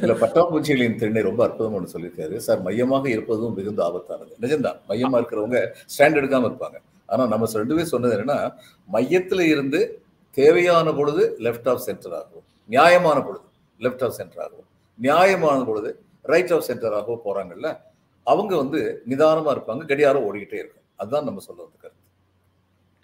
[0.02, 2.36] இல்ல பட்டாம்பூச்சிகளின் திறனை ரொம்ப அற்புதமா ஒண்ணு சொல்லியிருக்காரு.
[2.36, 4.34] சார் மையமாக இருப்பதும் மிகுந்த ஆபத்தானது.
[4.42, 5.60] நிஜம்தான் மையமா இருக்கிறவங்க
[5.94, 6.78] ஸ்டாண்ட் எடுக்காம இருப்பாங்க.
[7.06, 8.38] ஆனா நம்ம ரெண்டு பேர் சொன்னது என்னன்னா
[8.94, 9.82] மையத்துல இருந்து
[10.32, 12.46] தேவையான பொழுது லெஃப்ட் ஆஃப் சென்டர் ஆகும்.
[12.66, 13.46] நியாயமான பொழுது
[13.80, 14.68] லெஃப்ட் ஆஃப் சென்டர் ஆகும்.
[15.00, 17.70] நியாயமான பொழுது ரைட் ஆஃப் சென்டர் ஆகவும் போறாங்கல்ல
[18.24, 20.86] அவங்க வந்து நிதானமா இருப்பாங்க கடியாரம் ஓடிக்கிட்டே இருக்கும்.
[20.96, 21.98] அதுதான் நம்ம சொல்ல வந்து கருத்து.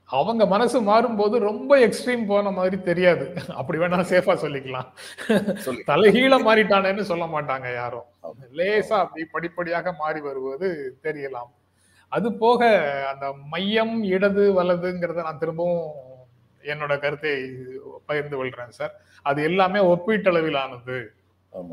[0.10, 3.26] அவங்க மனசு மாறும்போது ரொம்ப எக்ஸ்ட்ரீம் போன மாதிரி தெரியாது.
[3.56, 4.90] அப்படி வேணா சேஃபா சொல்லிக்கலாம்.
[5.56, 8.08] சொல்லி தலைகீழ மாறிட்டானேன்னு சொல்ல மாட்டாங்க யாரும்.
[8.58, 11.50] லேசா அப்படி படிப்படியாக மாறி வருவது தெரியலாம்.
[12.10, 12.70] அது போக
[13.14, 16.05] அந்த மையம் இடது வலதுங்கிறத நான் திரும்பவும்
[16.74, 17.34] என்னோட கருத்தை
[18.10, 18.94] பகிர்ந்து கொள்றேன் சார்.
[19.30, 20.98] அது எல்லாமே ஒப்பீட்டளவிலானது.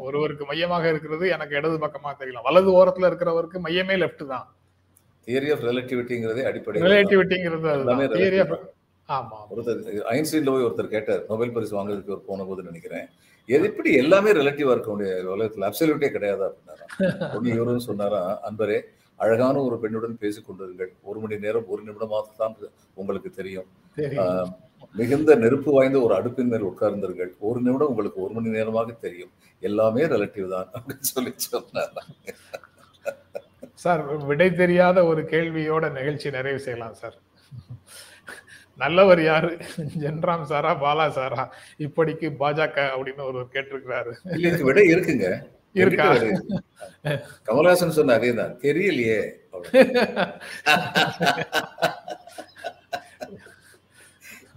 [0.06, 4.46] ஒருவருக்கு மையமாக இருக்கிறது எனக்கு இடது பக்கமா தெரியலாம் வலது ஓரத்துல இருக்கிறவருக்கு மையமே லெஃப்ட் தான்.
[5.28, 8.06] தியரி ஆஃப் ரிலேட்டிவிட்டிங்கிறதே அடிப்படை ரிலேட்டிவிட்டிங்கிறது எல்லாமே.
[9.08, 9.80] ஆமா ஒருத்தர்
[10.14, 13.06] ஐன்ஸ்டீன்ல போய் ஒருத்தர் கேட்டார் நோபல் பரிசு வாங்குறதுக்கு ஒரு போன போது நினைக்கிறேன்.
[13.48, 15.24] எது எப்படி எல்லாமே ரிலேட்டிவா இருக்க முடியாது.
[15.34, 16.86] உலகத்துல அப்சல்யூட்டே கிடையாது அப்படின்னாரா
[17.36, 18.78] ஒன்னு இவரும் சொன்னாரா அன்பரே
[19.18, 22.54] அழகான ஒரு பெண்ணுடன் பேசிக் கொண்டிருங்கள் ஒரு மணி நேரம் ஒரு நிமிடமாக தான்
[23.00, 23.68] உங்களுக்கு தெரியும்.
[24.90, 29.30] மிகுந்த நெருப்பு வாய்ந்த ஒரு அடுப்பின் மேல் உட்கார்ந்தீர்கள் ஒரு நிமிடம் உங்களுக்கு ஒரு மணி நேரமாக தெரியும்.
[29.60, 31.92] எல்லாமே ரிலேட்டிவ் தான் அப்படின்னு சொல்லி சொன்னார்.
[33.74, 37.14] சார் விடை தெரியாத ஒரு கேள்வியோட நிகழ்ச்சி நிறைவு செய்யலாம் சார்.
[38.78, 39.58] நல்லவர் யாரு?
[40.02, 41.52] ஜென்ராம் சாரா பாலா சாரா?
[41.78, 44.12] இப்படிக்கு பாஜக அப்படின்னு ஒரு கேட்டிருக்கிறாரு.
[44.36, 45.42] இதுக்கு விடை இருக்குங்க.
[45.74, 46.06] இருக்கா?
[46.06, 46.62] என்கிட்ட விடை இருக்கு.
[47.48, 48.58] கமல்ஹாசன் சொன்ன அதே தான்.
[48.62, 49.38] தெரியலையே.